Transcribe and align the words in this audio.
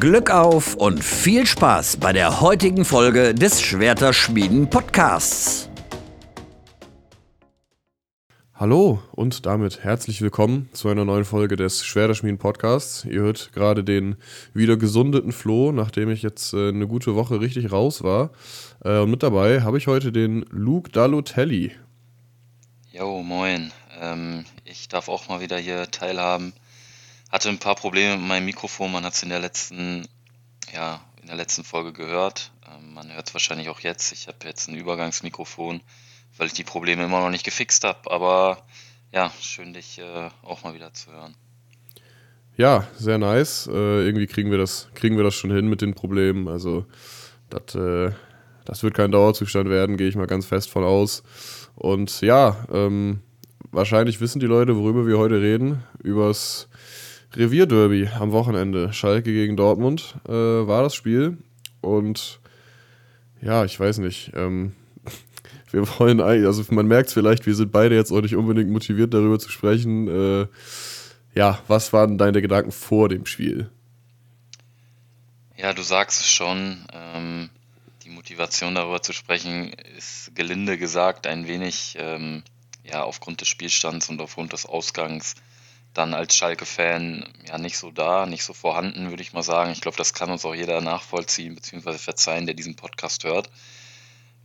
Glück 0.00 0.30
auf 0.30 0.76
und 0.76 1.04
viel 1.04 1.46
Spaß 1.46 1.98
bei 1.98 2.14
der 2.14 2.40
heutigen 2.40 2.86
Folge 2.86 3.34
des 3.34 3.60
Schwerter-Schmieden 3.60 4.70
Podcasts. 4.70 5.68
Hallo 8.54 9.02
und 9.12 9.44
damit 9.44 9.84
herzlich 9.84 10.22
willkommen 10.22 10.70
zu 10.72 10.88
einer 10.88 11.04
neuen 11.04 11.26
Folge 11.26 11.56
des 11.56 11.84
Schwerterschmieden 11.84 12.38
Podcasts. 12.38 13.04
Ihr 13.04 13.20
hört 13.20 13.52
gerade 13.52 13.84
den 13.84 14.16
wieder 14.54 14.78
gesundeten 14.78 15.32
Flo, 15.32 15.70
nachdem 15.70 16.08
ich 16.08 16.22
jetzt 16.22 16.54
äh, 16.54 16.70
eine 16.70 16.86
gute 16.86 17.14
Woche 17.14 17.42
richtig 17.42 17.70
raus 17.70 18.02
war. 18.02 18.30
Äh, 18.82 19.00
und 19.00 19.10
mit 19.10 19.22
dabei 19.22 19.60
habe 19.60 19.76
ich 19.76 19.86
heute 19.86 20.12
den 20.12 20.46
Luke 20.48 20.90
Dalotelli. 20.90 21.72
Jo, 22.90 23.22
moin. 23.22 23.70
Ähm, 24.00 24.46
ich 24.64 24.88
darf 24.88 25.10
auch 25.10 25.28
mal 25.28 25.42
wieder 25.42 25.58
hier 25.58 25.90
teilhaben 25.90 26.54
hatte 27.30 27.48
ein 27.48 27.58
paar 27.58 27.76
Probleme 27.76 28.16
mit 28.16 28.26
meinem 28.26 28.44
Mikrofon. 28.44 28.92
Man 28.92 29.04
hat 29.04 29.14
es 29.14 29.22
in 29.22 29.28
der 29.28 29.40
letzten, 29.40 30.06
ja, 30.72 31.00
in 31.20 31.26
der 31.26 31.36
letzten 31.36 31.64
Folge 31.64 31.92
gehört. 31.92 32.52
Ähm, 32.66 32.94
man 32.94 33.12
hört 33.12 33.28
es 33.28 33.34
wahrscheinlich 33.34 33.68
auch 33.68 33.80
jetzt. 33.80 34.12
Ich 34.12 34.28
habe 34.28 34.38
jetzt 34.44 34.68
ein 34.68 34.74
Übergangsmikrofon, 34.74 35.80
weil 36.36 36.46
ich 36.46 36.52
die 36.52 36.64
Probleme 36.64 37.04
immer 37.04 37.20
noch 37.20 37.30
nicht 37.30 37.44
gefixt 37.44 37.84
habe. 37.84 38.10
Aber 38.10 38.64
ja, 39.12 39.32
schön 39.40 39.72
dich 39.72 39.98
äh, 39.98 40.30
auch 40.42 40.64
mal 40.64 40.74
wieder 40.74 40.92
zu 40.92 41.12
hören. 41.12 41.34
Ja, 42.56 42.86
sehr 42.96 43.18
nice. 43.18 43.68
Äh, 43.68 44.04
irgendwie 44.04 44.26
kriegen 44.26 44.50
wir 44.50 44.58
das, 44.58 44.88
kriegen 44.94 45.16
wir 45.16 45.24
das 45.24 45.34
schon 45.34 45.50
hin 45.50 45.68
mit 45.68 45.80
den 45.80 45.94
Problemen. 45.94 46.48
Also 46.48 46.84
das, 47.48 47.74
äh, 47.74 48.12
das 48.64 48.82
wird 48.82 48.94
kein 48.94 49.12
Dauerzustand 49.12 49.70
werden, 49.70 49.96
gehe 49.96 50.08
ich 50.08 50.16
mal 50.16 50.26
ganz 50.26 50.46
fest 50.46 50.70
von 50.70 50.84
aus. 50.84 51.22
Und 51.74 52.20
ja, 52.20 52.66
ähm, 52.72 53.20
wahrscheinlich 53.70 54.20
wissen 54.20 54.40
die 54.40 54.46
Leute, 54.46 54.76
worüber 54.76 55.06
wir 55.06 55.18
heute 55.18 55.40
reden. 55.40 55.82
Übers 56.02 56.68
Revierderby 57.34 58.08
am 58.18 58.32
Wochenende. 58.32 58.92
Schalke 58.92 59.32
gegen 59.32 59.56
Dortmund 59.56 60.16
äh, 60.28 60.32
war 60.32 60.82
das 60.82 60.94
Spiel. 60.94 61.38
Und 61.80 62.40
ja, 63.40 63.64
ich 63.64 63.78
weiß 63.78 63.98
nicht. 63.98 64.32
Ähm, 64.34 64.74
wir 65.70 65.86
wollen 65.98 66.20
eigentlich, 66.20 66.46
also 66.46 66.64
man 66.70 66.86
merkt 66.86 67.08
es 67.08 67.14
vielleicht, 67.14 67.46
wir 67.46 67.54
sind 67.54 67.72
beide 67.72 67.94
jetzt 67.94 68.12
auch 68.12 68.20
nicht 68.20 68.36
unbedingt 68.36 68.70
motiviert, 68.70 69.14
darüber 69.14 69.38
zu 69.38 69.50
sprechen. 69.50 70.08
Äh, 70.08 70.46
ja, 71.34 71.60
was 71.68 71.92
waren 71.92 72.18
deine 72.18 72.42
Gedanken 72.42 72.72
vor 72.72 73.08
dem 73.08 73.26
Spiel? 73.26 73.70
Ja, 75.56 75.72
du 75.72 75.82
sagst 75.82 76.20
es 76.20 76.30
schon. 76.30 76.84
Ähm, 76.92 77.50
die 78.02 78.10
Motivation 78.10 78.74
darüber 78.74 79.02
zu 79.02 79.12
sprechen 79.12 79.72
ist 79.96 80.34
gelinde 80.34 80.78
gesagt 80.78 81.26
ein 81.26 81.46
wenig 81.46 81.96
ähm, 81.98 82.42
ja, 82.82 83.02
aufgrund 83.02 83.40
des 83.40 83.48
Spielstands 83.48 84.08
und 84.08 84.20
aufgrund 84.20 84.52
des 84.52 84.66
Ausgangs 84.66 85.36
dann 85.94 86.14
als 86.14 86.36
Schalke-Fan 86.36 87.28
ja 87.48 87.58
nicht 87.58 87.78
so 87.78 87.90
da, 87.90 88.26
nicht 88.26 88.44
so 88.44 88.52
vorhanden, 88.52 89.10
würde 89.10 89.22
ich 89.22 89.32
mal 89.32 89.42
sagen. 89.42 89.72
Ich 89.72 89.80
glaube, 89.80 89.96
das 89.96 90.14
kann 90.14 90.30
uns 90.30 90.44
auch 90.44 90.54
jeder 90.54 90.80
nachvollziehen 90.80 91.54
bzw. 91.54 91.98
verzeihen, 91.98 92.46
der 92.46 92.54
diesen 92.54 92.76
Podcast 92.76 93.24
hört. 93.24 93.50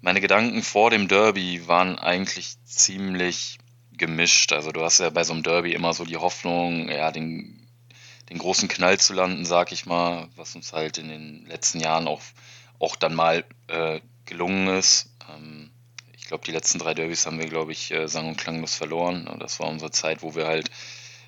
Meine 0.02 0.21
Gedanken 0.21 0.63
vor 0.63 0.89
dem 0.89 1.07
Derby 1.07 1.67
waren 1.67 1.97
eigentlich 1.99 2.55
ziemlich 2.65 3.59
gemischt. 3.93 4.53
Also 4.53 4.71
du 4.71 4.83
hast 4.83 4.99
ja 4.99 5.09
bei 5.09 5.23
so 5.23 5.33
einem 5.33 5.43
Derby 5.43 5.73
immer 5.73 5.93
so 5.93 6.05
die 6.05 6.17
Hoffnung, 6.17 6.89
ja, 6.89 7.11
den, 7.11 7.67
den 8.30 8.37
großen 8.37 8.67
Knall 8.67 8.99
zu 8.99 9.13
landen, 9.13 9.45
sag 9.45 9.71
ich 9.71 9.85
mal, 9.85 10.27
was 10.35 10.55
uns 10.55 10.73
halt 10.73 10.97
in 10.97 11.09
den 11.09 11.45
letzten 11.45 11.80
Jahren 11.80 12.07
auch, 12.07 12.21
auch 12.80 12.95
dann 12.95 13.15
mal 13.15 13.45
äh, 13.67 13.99
gelungen 14.25 14.67
ist. 14.67 15.09
Ähm, 15.30 15.71
ich 16.17 16.27
glaube, 16.27 16.43
die 16.43 16.52
letzten 16.52 16.80
drei 16.80 16.95
Derbys 16.95 17.27
haben 17.27 17.39
wir, 17.39 17.47
glaube 17.47 17.71
ich, 17.71 17.91
äh, 17.91 18.07
sang- 18.07 18.27
und 18.27 18.37
klanglos 18.37 18.73
verloren. 18.75 19.30
Das 19.39 19.59
war 19.59 19.67
unsere 19.67 19.91
Zeit, 19.91 20.23
wo 20.23 20.33
wir 20.33 20.47
halt 20.47 20.71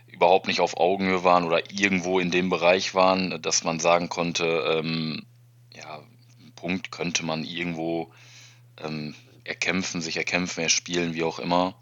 überhaupt 0.08 0.48
nicht 0.48 0.62
auf 0.62 0.78
Augenhöhe 0.78 1.24
waren 1.24 1.44
oder 1.44 1.72
irgendwo 1.72 2.20
in 2.20 2.32
dem 2.32 2.50
Bereich 2.50 2.96
waren, 2.96 3.42
dass 3.42 3.64
man 3.64 3.80
sagen 3.80 4.10
konnte, 4.10 4.46
ähm, 4.46 5.26
ja, 5.76 6.02
einen 6.40 6.54
Punkt 6.56 6.92
könnte 6.92 7.24
man 7.24 7.44
irgendwo 7.44 8.12
ähm, 8.82 9.16
erkämpfen, 9.44 10.02
sich 10.02 10.18
erkämpfen, 10.18 10.64
erspielen, 10.64 11.14
wie 11.14 11.24
auch 11.24 11.40
immer. 11.40 11.76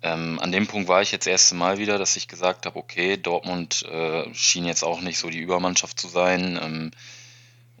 Ähm, 0.00 0.38
an 0.40 0.52
dem 0.52 0.66
Punkt 0.66 0.88
war 0.88 1.02
ich 1.02 1.10
jetzt 1.10 1.26
das 1.26 1.32
erste 1.32 1.54
Mal 1.56 1.78
wieder, 1.78 1.98
dass 1.98 2.16
ich 2.16 2.28
gesagt 2.28 2.66
habe, 2.66 2.78
okay, 2.78 3.16
Dortmund 3.16 3.84
äh, 3.90 4.32
schien 4.32 4.64
jetzt 4.64 4.84
auch 4.84 5.00
nicht 5.00 5.18
so 5.18 5.28
die 5.28 5.40
Übermannschaft 5.40 5.98
zu 5.98 6.08
sein. 6.08 6.58
Ähm, 6.62 6.90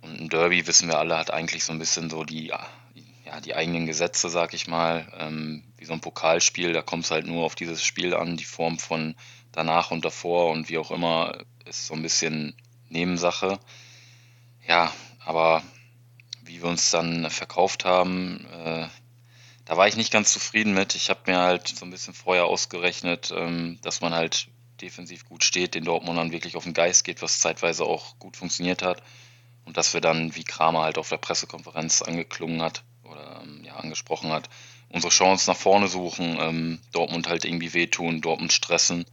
und 0.00 0.20
ein 0.20 0.28
Derby, 0.28 0.66
wissen 0.66 0.88
wir 0.88 0.98
alle, 0.98 1.16
hat 1.16 1.32
eigentlich 1.32 1.64
so 1.64 1.72
ein 1.72 1.78
bisschen 1.78 2.10
so 2.10 2.24
die, 2.24 2.52
ja, 3.28 3.40
die 3.40 3.54
eigenen 3.54 3.84
Gesetze, 3.84 4.30
sag 4.30 4.54
ich 4.54 4.68
mal, 4.68 5.06
ähm, 5.18 5.62
wie 5.76 5.84
so 5.84 5.92
ein 5.92 6.00
Pokalspiel, 6.00 6.72
da 6.72 6.80
kommt 6.80 7.04
es 7.04 7.10
halt 7.10 7.26
nur 7.26 7.44
auf 7.44 7.54
dieses 7.54 7.84
Spiel 7.84 8.14
an, 8.14 8.38
die 8.38 8.44
Form 8.44 8.78
von 8.78 9.16
danach 9.52 9.90
und 9.90 10.04
davor 10.04 10.50
und 10.50 10.70
wie 10.70 10.78
auch 10.78 10.90
immer, 10.90 11.44
ist 11.66 11.86
so 11.86 11.94
ein 11.94 12.00
bisschen 12.02 12.56
Nebensache. 12.88 13.60
Ja, 14.66 14.92
aber 15.22 15.62
wie 16.42 16.62
wir 16.62 16.70
uns 16.70 16.90
dann 16.90 17.28
verkauft 17.28 17.84
haben, 17.84 18.46
äh, 18.46 18.88
da 19.66 19.76
war 19.76 19.86
ich 19.86 19.96
nicht 19.96 20.10
ganz 20.10 20.32
zufrieden 20.32 20.72
mit. 20.72 20.94
Ich 20.94 21.10
habe 21.10 21.30
mir 21.30 21.38
halt 21.38 21.68
so 21.68 21.84
ein 21.84 21.90
bisschen 21.90 22.14
vorher 22.14 22.46
ausgerechnet, 22.46 23.30
ähm, 23.36 23.78
dass 23.82 24.00
man 24.00 24.14
halt 24.14 24.48
defensiv 24.80 25.26
gut 25.26 25.44
steht, 25.44 25.74
den 25.74 25.84
Dortmundern 25.84 26.32
wirklich 26.32 26.56
auf 26.56 26.64
den 26.64 26.72
Geist 26.72 27.04
geht, 27.04 27.20
was 27.20 27.40
zeitweise 27.40 27.84
auch 27.84 28.18
gut 28.18 28.38
funktioniert 28.38 28.80
hat. 28.80 29.02
Und 29.66 29.76
dass 29.76 29.92
wir 29.92 30.00
dann, 30.00 30.34
wie 30.34 30.44
Kramer 30.44 30.84
halt 30.84 30.96
auf 30.96 31.10
der 31.10 31.18
Pressekonferenz 31.18 32.00
angeklungen 32.00 32.62
hat 32.62 32.84
oder 33.18 33.42
ähm, 33.42 33.64
ja, 33.64 33.76
angesprochen 33.76 34.30
hat, 34.30 34.48
unsere 34.88 35.12
Chance 35.12 35.50
nach 35.50 35.56
vorne 35.56 35.88
suchen, 35.88 36.38
ähm, 36.40 36.78
Dortmund 36.92 37.28
halt 37.28 37.44
irgendwie 37.44 37.74
wehtun, 37.74 38.20
Dortmund 38.20 38.52
stressen. 38.52 39.04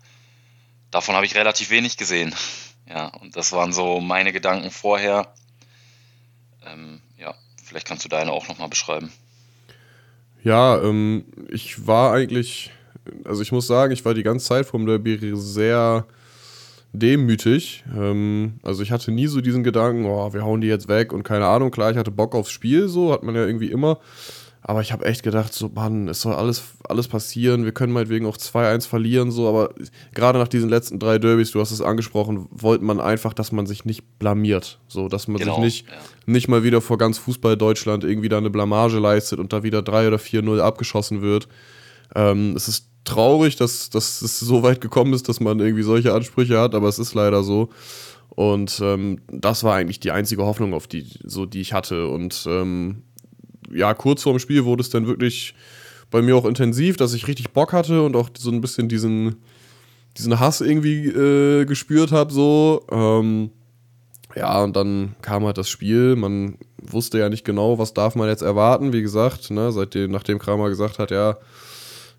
Davon 0.91 1.16
habe 1.16 1.25
ich 1.25 1.35
relativ 1.35 1.69
wenig 1.69 1.97
gesehen. 1.97 2.33
Ja, 2.88 3.07
und 3.07 3.35
das 3.35 3.51
waren 3.51 3.73
so 3.73 3.99
meine 3.99 4.31
Gedanken 4.31 4.69
vorher. 4.69 5.33
Ähm, 6.63 7.01
ja, 7.17 7.33
vielleicht 7.63 7.88
kannst 7.88 8.05
du 8.05 8.09
deine 8.09 8.31
auch 8.31 8.47
nochmal 8.47 8.69
beschreiben. 8.69 9.11
Ja, 10.43 10.79
ähm, 10.79 11.25
ich 11.49 11.87
war 11.87 12.13
eigentlich, 12.13 12.69
also 13.23 13.41
ich 13.41 13.51
muss 13.51 13.66
sagen, 13.66 13.91
ich 13.91 14.05
war 14.05 14.13
die 14.13 14.22
ganze 14.22 14.45
Zeit 14.45 14.67
vom 14.67 14.85
Derby 14.85 15.31
sehr 15.33 16.05
demütig. 17.00 17.83
Ähm, 17.95 18.59
also 18.63 18.83
ich 18.83 18.91
hatte 18.91 19.11
nie 19.11 19.28
so 19.28 19.41
diesen 19.41 19.63
Gedanken, 19.63 20.06
oh, 20.06 20.33
wir 20.33 20.44
hauen 20.44 20.61
die 20.61 20.67
jetzt 20.67 20.88
weg 20.88 21.13
und 21.13 21.23
keine 21.23 21.47
Ahnung. 21.47 21.72
Klar, 21.72 21.91
ich 21.91 21.97
hatte 21.97 22.11
Bock 22.11 22.35
aufs 22.35 22.51
Spiel, 22.51 22.88
so 22.88 23.11
hat 23.11 23.23
man 23.23 23.35
ja 23.35 23.45
irgendwie 23.45 23.72
immer. 23.72 24.00
Aber 24.67 24.81
ich 24.81 24.91
habe 24.91 25.05
echt 25.05 25.22
gedacht, 25.22 25.53
so, 25.53 25.69
Mann, 25.69 26.07
es 26.07 26.22
soll 26.22 26.34
alles, 26.34 26.63
alles 26.89 27.07
passieren. 27.07 27.66
Wir 27.66 27.72
können 27.72 27.94
meinetwegen 27.94 28.25
auch 28.25 28.35
2-1 28.35 28.88
verlieren, 28.88 29.29
so. 29.29 29.47
Aber 29.47 29.69
gerade 30.16 30.39
nach 30.39 30.47
diesen 30.47 30.72
letzten 30.72 30.97
drei 30.97 31.19
Derbys, 31.19 31.51
du 31.51 31.59
hast 31.59 31.69
es 31.69 31.81
angesprochen, 31.81 32.47
wollte 32.50 32.84
man 32.84 33.00
einfach, 33.00 33.35
dass 33.35 33.51
man 33.51 33.67
sich 33.67 33.85
nicht 33.85 34.17
blamiert. 34.17 34.79
So, 34.88 35.07
dass 35.07 35.28
man 35.28 35.38
genau, 35.38 35.57
sich 35.57 35.63
nicht, 35.63 35.88
ja. 35.88 35.94
nicht 36.25 36.47
mal 36.47 36.63
wieder 36.63 36.81
vor 36.81 36.97
ganz 36.97 37.19
Fußball 37.19 37.57
Deutschland 37.57 38.03
irgendwie 38.03 38.28
da 38.28 38.39
eine 38.39 38.50
Blamage 38.50 38.97
leistet 38.97 39.38
und 39.38 39.53
da 39.53 39.61
wieder 39.61 39.84
3 39.84 40.07
oder 40.07 40.17
4-0 40.17 40.59
abgeschossen 40.59 41.22
wird. 41.22 41.47
Ähm, 42.13 42.53
es 42.55 42.67
ist 42.67 42.89
traurig, 43.05 43.55
dass, 43.55 43.89
dass 43.89 44.21
es 44.21 44.39
so 44.39 44.63
weit 44.63 44.81
gekommen 44.81 45.13
ist, 45.13 45.29
dass 45.29 45.39
man 45.39 45.59
irgendwie 45.59 45.83
solche 45.83 46.13
Ansprüche 46.13 46.59
hat, 46.59 46.75
aber 46.75 46.89
es 46.89 46.99
ist 46.99 47.13
leider 47.13 47.43
so. 47.43 47.69
Und 48.29 48.81
ähm, 48.83 49.21
das 49.31 49.63
war 49.63 49.75
eigentlich 49.75 49.99
die 49.99 50.11
einzige 50.11 50.43
Hoffnung, 50.43 50.73
auf 50.73 50.88
die, 50.88 51.07
so, 51.23 51.45
die 51.45 51.61
ich 51.61 51.73
hatte. 51.73 52.07
Und 52.07 52.45
ähm, 52.49 53.03
ja, 53.71 53.93
kurz 53.93 54.23
vorm 54.23 54.39
Spiel 54.39 54.66
wurde 54.66 54.81
es 54.81 54.89
dann 54.89 55.07
wirklich 55.07 55.55
bei 56.11 56.21
mir 56.21 56.35
auch 56.35 56.45
intensiv, 56.45 56.97
dass 56.97 57.13
ich 57.13 57.27
richtig 57.27 57.51
Bock 57.51 57.73
hatte 57.73 58.01
und 58.01 58.16
auch 58.16 58.29
so 58.37 58.51
ein 58.51 58.61
bisschen 58.61 58.89
diesen, 58.89 59.37
diesen 60.17 60.39
Hass 60.39 60.61
irgendwie 60.61 61.07
äh, 61.07 61.66
gespürt 61.66 62.11
habe. 62.11 62.33
So. 62.33 62.85
Ähm, 62.91 63.51
ja, 64.35 64.63
und 64.63 64.75
dann 64.75 65.16
kam 65.22 65.45
halt 65.45 65.57
das 65.57 65.69
Spiel. 65.69 66.16
Man 66.16 66.57
wusste 66.81 67.19
ja 67.19 67.29
nicht 67.29 67.45
genau, 67.45 67.79
was 67.79 67.93
darf 67.93 68.16
man 68.16 68.27
jetzt 68.27 68.41
erwarten. 68.41 68.91
Wie 68.91 69.01
gesagt, 69.01 69.49
ne, 69.49 69.72
seitdem, 69.72 70.11
nachdem 70.11 70.39
Kramer 70.39 70.69
gesagt 70.69 70.99
hat, 70.99 71.11
ja, 71.11 71.37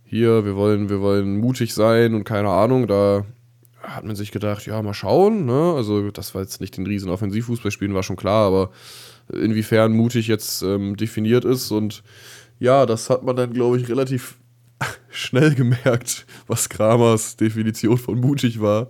hier, 0.07 0.45
wir 0.45 0.57
wollen, 0.57 0.89
wir 0.89 1.01
wollen 1.01 1.39
mutig 1.39 1.75
sein 1.75 2.15
und 2.15 2.25
keine 2.25 2.49
Ahnung, 2.49 2.87
da 2.87 3.27
hat 3.83 4.05
man 4.05 4.17
sich 4.17 4.33
gedacht, 4.33 4.67
ja, 4.67 4.81
mal 4.83 4.95
schauen. 4.95 5.47
Ne? 5.47 5.75
Also, 5.77 6.11
das 6.11 6.35
war 6.35 6.43
jetzt 6.43 6.61
nicht 6.61 6.77
den 6.77 6.87
riesen 6.87 7.11
Offensivfußball 7.11 7.71
spielen, 7.71 7.95
war 7.95 8.03
schon 8.03 8.17
klar, 8.17 8.47
aber 8.47 8.71
inwiefern 9.33 9.93
mutig 9.93 10.29
jetzt 10.29 10.63
ähm, 10.63 10.97
definiert 10.97 11.45
ist. 11.45 11.71
Und 11.71 12.03
ja, 12.59 12.87
das 12.87 13.11
hat 13.11 13.23
man 13.23 13.37
dann, 13.37 13.53
glaube 13.53 13.79
ich, 13.79 13.89
relativ 13.89 14.37
schnell 15.11 15.55
gemerkt, 15.55 16.27
was 16.47 16.69
Kramers 16.69 17.37
Definition 17.37 17.99
von 17.99 18.21
mutig 18.21 18.61
war. 18.61 18.89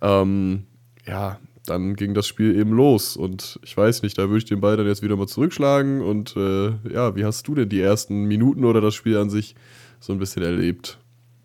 Ähm, 0.00 0.64
ja, 1.06 1.38
dann 1.66 1.94
ging 1.94 2.14
das 2.14 2.26
Spiel 2.26 2.58
eben 2.58 2.72
los. 2.72 3.16
Und 3.16 3.60
ich 3.62 3.76
weiß 3.76 4.02
nicht, 4.02 4.18
da 4.18 4.28
würde 4.28 4.38
ich 4.38 4.44
den 4.44 4.60
Ball 4.60 4.76
dann 4.76 4.86
jetzt 4.86 5.02
wieder 5.02 5.16
mal 5.16 5.28
zurückschlagen. 5.28 6.00
Und 6.00 6.36
äh, 6.36 6.70
ja, 6.92 7.14
wie 7.14 7.24
hast 7.24 7.46
du 7.46 7.54
denn 7.54 7.68
die 7.68 7.80
ersten 7.80 8.24
Minuten 8.24 8.64
oder 8.64 8.80
das 8.80 8.94
Spiel 8.94 9.16
an 9.16 9.30
sich 9.30 9.54
so 10.02 10.12
ein 10.12 10.18
bisschen 10.18 10.42
erlebt? 10.42 10.98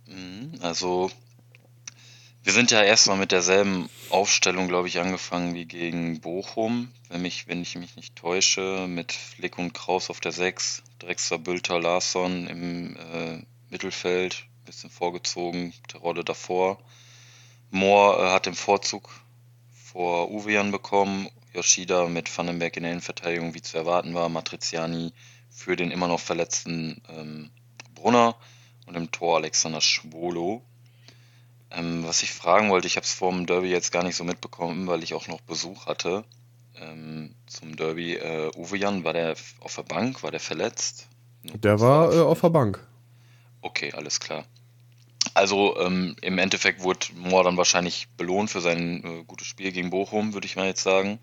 Mhm, 0.07 0.53
also 0.61 1.11
wir 2.43 2.53
sind 2.53 2.71
ja 2.71 2.81
erstmal 2.81 3.17
mit 3.17 3.31
derselben 3.31 3.89
Aufstellung, 4.09 4.67
glaube 4.67 4.87
ich, 4.87 4.99
angefangen 4.99 5.53
wie 5.53 5.65
gegen 5.65 6.21
Bochum, 6.21 6.89
wenn, 7.09 7.21
mich, 7.21 7.47
wenn 7.47 7.61
ich 7.61 7.75
mich 7.75 7.95
nicht 7.95 8.15
täusche, 8.15 8.87
mit 8.87 9.11
Flick 9.11 9.57
und 9.57 9.73
Kraus 9.73 10.09
auf 10.09 10.19
der 10.19 10.31
6, 10.31 10.81
Drexler, 10.99 11.37
Bülter, 11.37 11.79
Larsson 11.79 12.47
im 12.47 12.95
äh, 12.95 13.43
Mittelfeld, 13.69 14.45
bisschen 14.65 14.89
vorgezogen, 14.89 15.73
der 15.93 15.99
Rolle 15.99 16.23
davor. 16.23 16.79
Mohr 17.69 18.19
äh, 18.19 18.31
hat 18.31 18.45
den 18.45 18.55
Vorzug 18.55 19.09
vor 19.73 20.31
Uwean 20.31 20.71
bekommen. 20.71 21.29
Yoshida 21.53 22.07
mit 22.07 22.35
Vandenberg 22.35 22.75
in 22.77 22.83
der 22.83 22.91
Innenverteidigung, 22.93 23.53
wie 23.53 23.61
zu 23.61 23.77
erwarten 23.77 24.13
war. 24.13 24.29
Matriziani 24.29 25.13
für 25.49 25.75
den 25.75 25.91
immer 25.91 26.07
noch 26.07 26.19
verletzten 26.19 27.01
ähm, 27.09 27.49
Brunner 27.99 28.35
und 28.85 28.95
im 28.95 29.11
Tor 29.11 29.37
Alexander 29.37 29.81
Schwolo. 29.81 30.61
Ähm, 31.71 32.05
was 32.05 32.23
ich 32.23 32.31
fragen 32.31 32.69
wollte, 32.69 32.87
ich 32.87 32.95
habe 32.95 33.05
es 33.05 33.13
vor 33.13 33.31
dem 33.31 33.45
Derby 33.45 33.69
jetzt 33.69 33.91
gar 33.91 34.03
nicht 34.03 34.15
so 34.15 34.23
mitbekommen, 34.23 34.87
weil 34.87 35.03
ich 35.03 35.13
auch 35.13 35.27
noch 35.27 35.41
Besuch 35.41 35.85
hatte 35.85 36.23
ähm, 36.81 37.33
zum 37.47 37.75
Derby. 37.75 38.15
Äh, 38.15 38.51
Uwe 38.55 38.77
Jan, 38.77 39.03
war 39.03 39.13
der 39.13 39.35
auf 39.59 39.75
der 39.75 39.83
Bank? 39.83 40.23
War 40.23 40.31
der 40.31 40.39
verletzt? 40.39 41.07
Der 41.43 41.79
war 41.79 42.13
äh, 42.13 42.19
auf 42.19 42.41
der 42.41 42.49
Bank. 42.49 42.85
Okay, 43.61 43.91
alles 43.93 44.19
klar. 44.19 44.45
Also 45.33 45.77
ähm, 45.79 46.15
im 46.21 46.37
Endeffekt 46.37 46.83
wurde 46.83 47.07
Mohr 47.15 47.43
dann 47.43 47.57
wahrscheinlich 47.57 48.07
belohnt 48.17 48.49
für 48.49 48.61
sein 48.61 49.03
äh, 49.03 49.23
gutes 49.25 49.47
Spiel 49.47 49.71
gegen 49.71 49.89
Bochum, 49.89 50.33
würde 50.33 50.47
ich 50.47 50.55
mal 50.55 50.67
jetzt 50.67 50.83
sagen. 50.83 51.19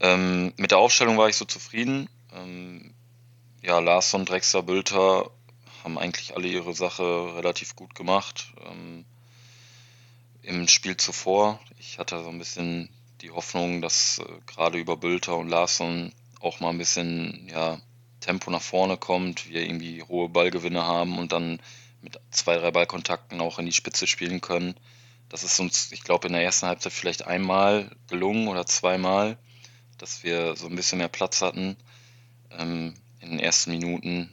Ähm, 0.00 0.52
mit 0.56 0.70
der 0.70 0.78
Aufstellung 0.78 1.18
war 1.18 1.28
ich 1.28 1.36
so 1.36 1.44
zufrieden. 1.44 2.08
Ähm, 2.34 2.94
ja, 3.62 3.78
Larsson, 3.80 4.24
Drexler, 4.24 4.62
Bülter 4.62 5.30
haben 5.88 5.98
eigentlich 5.98 6.36
alle 6.36 6.48
ihre 6.48 6.74
Sache 6.74 7.34
relativ 7.34 7.74
gut 7.74 7.94
gemacht. 7.94 8.52
Ähm, 8.70 9.06
Im 10.42 10.68
Spiel 10.68 10.98
zuvor, 10.98 11.60
ich 11.78 11.98
hatte 11.98 12.22
so 12.22 12.28
ein 12.28 12.38
bisschen 12.38 12.90
die 13.22 13.30
Hoffnung, 13.30 13.80
dass 13.80 14.18
äh, 14.18 14.24
gerade 14.46 14.78
über 14.78 14.98
Bülter 14.98 15.38
und 15.38 15.48
Larsson 15.48 16.12
auch 16.40 16.60
mal 16.60 16.68
ein 16.68 16.78
bisschen 16.78 17.48
ja, 17.50 17.80
Tempo 18.20 18.50
nach 18.50 18.60
vorne 18.60 18.98
kommt, 18.98 19.48
wir 19.48 19.62
irgendwie 19.62 20.02
hohe 20.02 20.28
Ballgewinne 20.28 20.84
haben 20.84 21.18
und 21.18 21.32
dann 21.32 21.58
mit 22.02 22.20
zwei, 22.30 22.58
drei 22.58 22.70
Ballkontakten 22.70 23.40
auch 23.40 23.58
in 23.58 23.64
die 23.64 23.72
Spitze 23.72 24.06
spielen 24.06 24.42
können. 24.42 24.74
Das 25.30 25.42
ist 25.42 25.58
uns, 25.58 25.90
ich 25.90 26.04
glaube, 26.04 26.26
in 26.26 26.34
der 26.34 26.42
ersten 26.42 26.66
Halbzeit 26.66 26.92
vielleicht 26.92 27.26
einmal 27.26 27.90
gelungen 28.08 28.48
oder 28.48 28.66
zweimal, 28.66 29.38
dass 29.96 30.22
wir 30.22 30.54
so 30.54 30.66
ein 30.66 30.76
bisschen 30.76 30.98
mehr 30.98 31.08
Platz 31.08 31.40
hatten 31.40 31.76
ähm, 32.50 32.94
in 33.20 33.30
den 33.30 33.40
ersten 33.40 33.70
Minuten. 33.70 34.30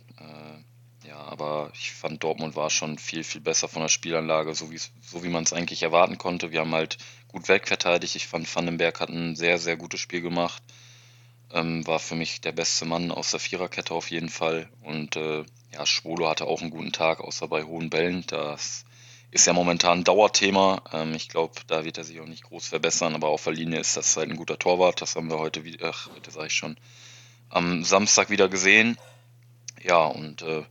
Ja, 1.16 1.22
aber 1.30 1.72
ich 1.74 1.94
fand, 1.94 2.24
Dortmund 2.24 2.58
war 2.58 2.70
schon 2.70 2.98
viel, 2.98 3.24
viel 3.24 3.40
besser 3.40 3.70
von 3.70 3.82
der 3.82 3.88
Spielanlage, 3.88 4.54
so, 4.54 4.70
so 5.02 5.24
wie 5.24 5.30
man 5.30 5.46
es 5.46 5.54
eigentlich 5.54 5.82
erwarten 5.82 6.18
konnte. 6.18 6.52
Wir 6.52 6.60
haben 6.60 6.74
halt 6.74 6.98
gut 7.30 7.48
wegverteidigt. 7.48 8.18
Ich 8.18 8.28
fand, 8.28 8.54
Vandenberg 8.54 9.00
hat 9.00 9.10
ein 9.10 9.38
sehr, 9.38 9.58
sehr 9.58 9.78
gutes 9.78 10.02
Spiel 10.02 10.20
gemacht. 10.20 10.62
Ähm, 11.54 11.88
war 11.88 12.00
für 12.00 12.16
mich 12.16 12.42
der 12.42 12.52
beste 12.52 12.84
Mann 12.84 13.12
aus 13.12 13.32
der 13.32 13.40
Viererkette 13.40 13.94
auf 13.94 14.12
jeden 14.12 14.28
Fall. 14.28 14.68
Und 14.84 15.16
äh, 15.16 15.46
ja, 15.72 15.86
Schwolo 15.86 16.28
hatte 16.28 16.48
auch 16.48 16.62
einen 16.62 16.72
guten 16.72 16.92
Tag, 16.92 17.22
außer 17.22 17.48
bei 17.48 17.64
hohen 17.64 17.90
Bällen. 17.90 18.26
Das 18.28 18.84
ist 19.32 19.48
ja 19.48 19.54
momentan 19.54 20.00
ein 20.00 20.04
Dauerthema. 20.04 20.82
Ähm, 20.92 21.14
ich 21.14 21.30
glaube, 21.30 21.54
da 21.68 21.86
wird 21.86 21.98
er 21.98 22.04
sich 22.04 22.20
auch 22.20 22.28
nicht 22.28 22.44
groß 22.44 22.68
verbessern, 22.68 23.16
aber 23.16 23.30
auf 23.30 23.46
der 23.46 23.54
Linie 23.54 23.80
ist 23.80 23.96
das 23.96 24.18
halt 24.18 24.30
ein 24.30 24.36
guter 24.36 24.60
Torwart. 24.60 25.02
Das 25.02 25.16
haben 25.16 25.30
wir 25.30 25.40
heute 25.40 25.64
wieder, 25.64 25.92
ach, 25.92 26.10
heute 26.14 26.32
sage 26.32 26.48
ich 26.48 26.54
schon, 26.54 26.76
am 27.48 27.86
Samstag 27.86 28.30
wieder 28.30 28.50
gesehen. 28.50 28.98
Ja, 29.82 30.08
und 30.08 30.42
äh, 30.42 30.66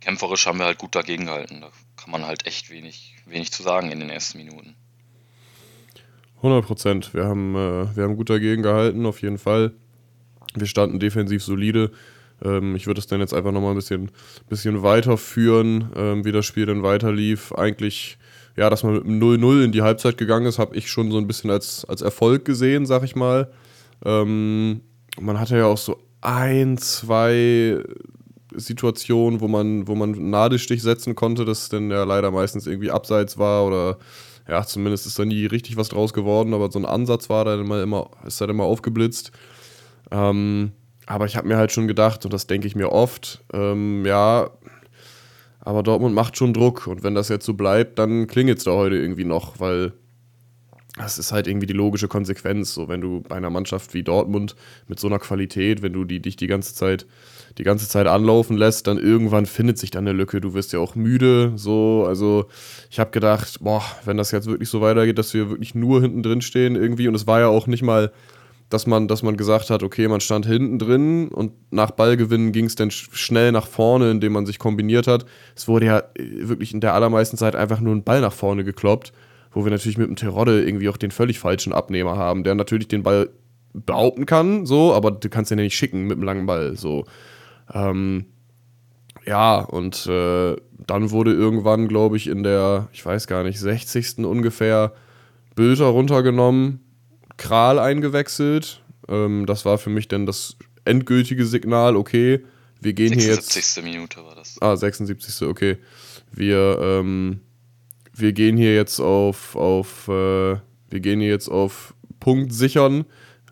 kämpferisch 0.00 0.46
haben 0.46 0.58
wir 0.58 0.66
halt 0.66 0.78
gut 0.78 0.94
dagegen 0.94 1.26
gehalten. 1.26 1.60
Da 1.60 1.70
kann 1.96 2.10
man 2.10 2.26
halt 2.26 2.46
echt 2.46 2.70
wenig, 2.70 3.16
wenig 3.26 3.52
zu 3.52 3.62
sagen 3.62 3.90
in 3.90 4.00
den 4.00 4.10
ersten 4.10 4.38
Minuten. 4.38 4.76
100 6.36 6.64
Prozent. 6.64 7.14
Wir, 7.14 7.24
haben, 7.24 7.54
äh, 7.54 7.96
wir 7.96 8.04
haben 8.04 8.16
gut 8.16 8.30
dagegen 8.30 8.62
gehalten, 8.62 9.06
auf 9.06 9.22
jeden 9.22 9.38
Fall. 9.38 9.72
Wir 10.54 10.66
standen 10.66 11.00
defensiv 11.00 11.42
solide. 11.42 11.90
Ähm, 12.44 12.76
ich 12.76 12.86
würde 12.86 13.00
es 13.00 13.06
dann 13.06 13.20
jetzt 13.20 13.34
einfach 13.34 13.52
nochmal 13.52 13.70
ein 13.70 13.76
bisschen, 13.76 14.10
bisschen 14.48 14.82
weiterführen, 14.82 15.90
ähm, 15.96 16.24
wie 16.24 16.32
das 16.32 16.46
Spiel 16.46 16.66
dann 16.66 16.82
weiter 16.82 17.12
lief. 17.12 17.52
Eigentlich, 17.52 18.18
ja, 18.56 18.70
dass 18.70 18.82
man 18.82 18.94
mit 18.94 19.04
0-0 19.04 19.64
in 19.64 19.72
die 19.72 19.82
Halbzeit 19.82 20.18
gegangen 20.18 20.46
ist, 20.46 20.58
habe 20.58 20.76
ich 20.76 20.90
schon 20.90 21.10
so 21.10 21.18
ein 21.18 21.26
bisschen 21.26 21.50
als, 21.50 21.84
als 21.84 22.02
Erfolg 22.02 22.44
gesehen, 22.44 22.86
sag 22.86 23.02
ich 23.02 23.16
mal. 23.16 23.50
Ähm, 24.04 24.82
man 25.18 25.40
hatte 25.40 25.56
ja 25.56 25.66
auch 25.66 25.78
so 25.78 25.98
ein, 26.20 26.76
zwei 26.78 27.82
Situationen, 28.56 29.40
wo 29.40 29.48
man, 29.48 29.86
wo 29.86 29.94
man 29.94 30.14
einen 30.14 30.30
Nadelstich 30.30 30.82
setzen 30.82 31.14
konnte, 31.14 31.44
das 31.44 31.68
dann 31.68 31.90
ja 31.90 32.04
leider 32.04 32.30
meistens 32.30 32.66
irgendwie 32.66 32.90
abseits 32.90 33.38
war 33.38 33.66
oder 33.66 33.98
ja, 34.48 34.64
zumindest 34.64 35.06
ist 35.06 35.18
da 35.18 35.24
nie 35.24 35.46
richtig 35.46 35.76
was 35.76 35.88
draus 35.88 36.12
geworden, 36.12 36.54
aber 36.54 36.70
so 36.70 36.78
ein 36.78 36.84
Ansatz 36.84 37.28
war 37.28 37.44
da 37.44 37.54
immer, 37.54 37.82
immer 37.82 38.10
ist 38.24 38.40
dann 38.40 38.50
immer 38.50 38.64
aufgeblitzt. 38.64 39.32
Ähm, 40.10 40.72
aber 41.06 41.26
ich 41.26 41.36
habe 41.36 41.48
mir 41.48 41.56
halt 41.56 41.72
schon 41.72 41.88
gedacht, 41.88 42.24
und 42.24 42.32
das 42.32 42.46
denke 42.46 42.66
ich 42.66 42.76
mir 42.76 42.92
oft, 42.92 43.44
ähm, 43.52 44.04
ja, 44.06 44.50
aber 45.60 45.82
Dortmund 45.82 46.14
macht 46.14 46.36
schon 46.36 46.54
Druck 46.54 46.86
und 46.86 47.02
wenn 47.02 47.14
das 47.14 47.28
jetzt 47.28 47.44
so 47.44 47.54
bleibt, 47.54 47.98
dann 47.98 48.28
klingelt 48.28 48.58
es 48.58 48.64
da 48.64 48.72
heute 48.72 48.96
irgendwie 48.96 49.24
noch, 49.24 49.58
weil 49.58 49.92
das 50.96 51.18
ist 51.18 51.32
halt 51.32 51.46
irgendwie 51.46 51.66
die 51.66 51.74
logische 51.74 52.08
Konsequenz. 52.08 52.72
So, 52.72 52.88
wenn 52.88 53.00
du 53.00 53.20
bei 53.20 53.36
einer 53.36 53.50
Mannschaft 53.50 53.92
wie 53.92 54.02
Dortmund 54.02 54.56
mit 54.88 54.98
so 54.98 55.08
einer 55.08 55.18
Qualität, 55.18 55.82
wenn 55.82 55.92
du 55.92 56.04
die 56.04 56.20
dich 56.20 56.36
die 56.36 56.46
ganze 56.46 56.74
Zeit, 56.74 57.06
die 57.58 57.64
ganze 57.64 57.88
Zeit 57.88 58.06
anlaufen 58.06 58.56
lässt, 58.56 58.86
dann 58.86 58.98
irgendwann 58.98 59.46
findet 59.46 59.78
sich 59.78 59.90
dann 59.90 60.06
eine 60.06 60.16
Lücke. 60.16 60.40
Du 60.40 60.54
wirst 60.54 60.72
ja 60.72 60.78
auch 60.78 60.94
müde. 60.94 61.52
So, 61.56 62.04
also 62.06 62.46
ich 62.90 62.98
habe 62.98 63.10
gedacht, 63.10 63.58
boah, 63.60 63.82
wenn 64.04 64.16
das 64.16 64.30
jetzt 64.30 64.46
wirklich 64.46 64.68
so 64.68 64.80
weitergeht, 64.80 65.18
dass 65.18 65.32
wir 65.32 65.48
wirklich 65.50 65.74
nur 65.74 66.02
hinten 66.02 66.22
drin 66.22 66.42
stehen 66.42 66.76
irgendwie. 66.76 67.08
Und 67.08 67.14
es 67.14 67.26
war 67.26 67.40
ja 67.40 67.48
auch 67.48 67.66
nicht 67.66 67.82
mal, 67.82 68.12
dass 68.68 68.86
man, 68.86 69.08
dass 69.08 69.22
man 69.22 69.36
gesagt 69.36 69.70
hat, 69.70 69.82
okay, 69.82 70.08
man 70.08 70.20
stand 70.20 70.44
hinten 70.44 70.78
drin 70.78 71.28
und 71.28 71.52
nach 71.70 71.92
Ballgewinnen 71.92 72.52
ging 72.52 72.66
es 72.66 72.74
dann 72.74 72.90
schnell 72.90 73.52
nach 73.52 73.66
vorne, 73.66 74.10
indem 74.10 74.32
man 74.32 74.44
sich 74.44 74.58
kombiniert 74.58 75.06
hat. 75.06 75.24
Es 75.54 75.68
wurde 75.68 75.86
ja 75.86 75.98
äh, 75.98 76.48
wirklich 76.48 76.74
in 76.74 76.80
der 76.80 76.94
allermeisten 76.94 77.36
Zeit 77.36 77.56
einfach 77.56 77.80
nur 77.80 77.94
ein 77.94 78.04
Ball 78.04 78.20
nach 78.20 78.32
vorne 78.32 78.64
gekloppt 78.64 79.12
wo 79.56 79.64
wir 79.64 79.70
natürlich 79.70 79.96
mit 79.96 80.06
dem 80.06 80.16
Terodde 80.16 80.62
irgendwie 80.62 80.90
auch 80.90 80.98
den 80.98 81.10
völlig 81.10 81.38
falschen 81.38 81.72
Abnehmer 81.72 82.16
haben, 82.16 82.44
der 82.44 82.54
natürlich 82.54 82.88
den 82.88 83.02
Ball 83.02 83.30
behaupten 83.72 84.26
kann, 84.26 84.66
so, 84.66 84.92
aber 84.92 85.10
du 85.10 85.30
kannst 85.30 85.50
den 85.50 85.58
ja 85.58 85.64
nicht 85.64 85.76
schicken 85.76 86.02
mit 86.06 86.18
dem 86.18 86.22
langen 86.22 86.44
Ball, 86.44 86.76
so. 86.76 87.04
Ähm, 87.72 88.26
ja, 89.26 89.58
und 89.58 90.06
äh, 90.06 90.56
dann 90.86 91.10
wurde 91.10 91.32
irgendwann, 91.32 91.88
glaube 91.88 92.16
ich, 92.16 92.28
in 92.28 92.42
der, 92.42 92.88
ich 92.92 93.04
weiß 93.04 93.26
gar 93.26 93.42
nicht, 93.42 93.58
60. 93.58 94.18
ungefähr 94.18 94.92
Bilder 95.54 95.86
runtergenommen, 95.86 96.80
Kral 97.36 97.78
eingewechselt. 97.78 98.82
Ähm, 99.08 99.46
das 99.46 99.64
war 99.64 99.78
für 99.78 99.90
mich 99.90 100.08
dann 100.08 100.26
das 100.26 100.56
endgültige 100.84 101.44
Signal, 101.44 101.96
okay, 101.96 102.44
wir 102.80 102.92
gehen 102.92 103.08
76. 103.08 103.24
hier 103.24 103.34
jetzt. 103.34 103.52
76. 103.52 103.84
Minute 103.84 104.24
war 104.24 104.34
das. 104.34 104.60
Ah, 104.60 104.76
76. 104.76 105.48
Okay. 105.48 105.78
Wir, 106.30 106.78
ähm, 106.80 107.40
wir 108.14 108.32
gehen 108.32 108.56
hier 108.56 108.74
jetzt 108.74 109.00
auf, 109.00 109.56
auf 109.56 110.08
äh, 110.08 110.56
wir 110.90 111.00
gehen 111.00 111.20
hier 111.20 111.30
jetzt 111.30 111.48
auf 111.48 111.94
Punkt 112.20 112.52
sichern. 112.52 113.04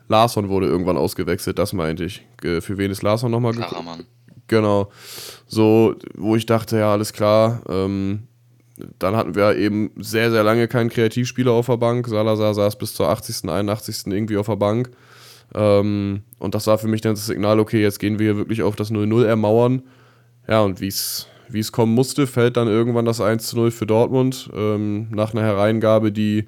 Larsson 0.07 0.49
wurde 0.49 0.67
irgendwann 0.67 0.97
ausgewechselt, 0.97 1.57
das 1.57 1.73
meinte 1.73 2.05
ich. 2.05 2.25
Für 2.39 2.77
wen 2.77 2.91
ist 2.91 3.01
Larsson 3.01 3.31
nochmal 3.31 3.53
gekommen? 3.53 4.05
Genau. 4.47 4.91
So, 5.47 5.95
wo 6.15 6.35
ich 6.35 6.45
dachte, 6.45 6.77
ja, 6.77 6.91
alles 6.91 7.13
klar. 7.13 7.61
Ähm, 7.67 8.23
dann 8.99 9.15
hatten 9.15 9.35
wir 9.35 9.55
eben 9.55 9.91
sehr, 9.97 10.31
sehr 10.31 10.43
lange 10.43 10.67
keinen 10.67 10.89
Kreativspieler 10.89 11.51
auf 11.51 11.67
der 11.67 11.77
Bank. 11.77 12.07
Salazar 12.07 12.53
saß 12.53 12.77
bis 12.77 12.93
zur 12.93 13.09
80., 13.09 13.49
81. 13.49 14.07
irgendwie 14.07 14.37
auf 14.37 14.47
der 14.47 14.57
Bank. 14.57 14.91
Ähm, 15.53 16.23
und 16.39 16.55
das 16.55 16.67
war 16.67 16.77
für 16.77 16.87
mich 16.87 17.01
dann 17.01 17.15
das 17.15 17.25
Signal, 17.25 17.59
okay, 17.59 17.81
jetzt 17.81 17.99
gehen 17.99 18.19
wir 18.19 18.25
hier 18.33 18.37
wirklich 18.37 18.63
auf 18.63 18.75
das 18.75 18.91
0-0 18.91 19.25
ermauern. 19.25 19.83
Ja, 20.47 20.61
und 20.61 20.81
wie 20.81 20.87
es 20.87 21.27
wie 21.47 21.59
es 21.59 21.71
kommen 21.71 21.93
musste, 21.93 22.27
fällt 22.27 22.57
dann 22.57 22.67
irgendwann 22.67 23.05
das 23.05 23.21
1 23.21 23.53
0 23.53 23.71
für 23.71 23.85
Dortmund 23.85 24.49
ähm, 24.55 25.07
nach 25.11 25.33
einer 25.33 25.43
Hereingabe, 25.43 26.11
die 26.11 26.47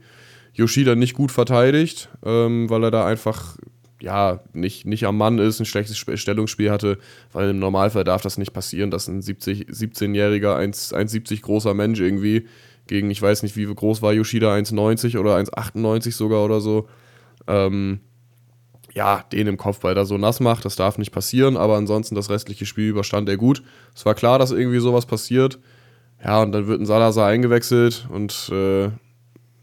Yoshida 0.54 0.96
nicht 0.96 1.14
gut 1.14 1.32
verteidigt, 1.32 2.10
ähm, 2.26 2.70
weil 2.70 2.84
er 2.84 2.92
da 2.92 3.06
einfach 3.06 3.58
ja, 4.02 4.42
nicht, 4.54 4.86
nicht 4.86 5.06
am 5.06 5.18
Mann 5.18 5.40
ist, 5.40 5.60
ein 5.60 5.66
schlechtes 5.66 5.98
Stellungsspiel 5.98 6.72
hatte, 6.72 6.98
weil 7.32 7.50
im 7.50 7.60
Normalfall 7.60 8.04
darf 8.04 8.22
das 8.22 8.38
nicht 8.38 8.54
passieren, 8.54 8.92
dass 8.92 9.08
ein 9.08 9.22
17-jähriger, 9.22 10.56
1,70 10.56 11.42
großer 11.42 11.74
Mensch 11.74 12.00
irgendwie 12.00 12.48
gegen, 12.86 13.10
ich 13.10 13.22
weiß 13.22 13.44
nicht, 13.44 13.58
wie 13.58 13.66
groß 13.66 14.02
war 14.02 14.14
Yoshida, 14.14 14.54
1,90 14.54 15.20
oder 15.20 15.36
1,98 15.36 16.12
sogar 16.12 16.46
oder 16.46 16.62
so, 16.62 16.88
ähm, 17.48 18.00
ja, 18.94 19.24
den 19.32 19.48
im 19.48 19.58
Kopfball 19.58 19.94
da 19.94 20.06
so 20.06 20.18
nass 20.18 20.40
macht. 20.40 20.66
Das 20.66 20.76
darf 20.76 20.98
nicht 20.98 21.12
passieren, 21.12 21.56
aber 21.58 21.76
ansonsten 21.76 22.16
das 22.16 22.30
restliche 22.30 22.66
Spiel 22.66 22.88
überstand 22.88 23.30
er 23.30 23.38
gut. 23.38 23.62
Es 23.96 24.06
war 24.06 24.16
klar, 24.16 24.40
dass 24.40 24.52
irgendwie 24.52 24.80
sowas 24.80 25.06
passiert. 25.06 25.60
Ja, 26.24 26.42
und 26.42 26.52
dann 26.52 26.68
wird 26.68 26.82
ein 26.82 26.86
Salazar 26.88 27.28
eingewechselt 27.28 28.08
und 28.10 28.50
äh, 28.52 28.90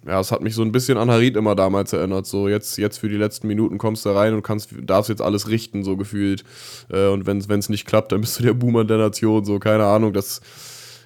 ja, 0.07 0.21
es 0.21 0.33
hat 0.33 0.43
mich 0.43 0.55
so 0.55 0.63
ein 0.63 0.73
bisschen 0.73 0.99
an 0.99 1.11
Harit 1.11 1.37
immer 1.37 1.55
damals 1.55 1.93
erinnert. 1.93 2.27
So, 2.27 2.49
jetzt, 2.49 2.77
jetzt 2.79 2.99
für 2.99 3.09
die 3.09 3.17
letzten 3.17 3.47
Minuten 3.47 3.79
kommst 3.79 4.05
du 4.05 4.11
rein 4.11 4.35
und 4.35 4.43
kannst, 4.43 4.71
darfst 4.83 5.09
jetzt 5.09 5.23
alles 5.23 5.49
richten, 5.49 5.85
so 5.85 5.97
gefühlt. 5.97 6.45
Äh, 6.91 7.09
und 7.09 7.27
wenn 7.27 7.39
es 7.39 7.69
nicht 7.69 7.87
klappt, 7.87 8.13
dann 8.13 8.21
bist 8.21 8.39
du 8.39 8.43
der 8.43 8.55
Boomer 8.55 8.85
der 8.85 8.99
Nation, 8.99 9.45
so, 9.45 9.59
keine 9.59 9.85
Ahnung. 9.85 10.13
Das 10.13 10.41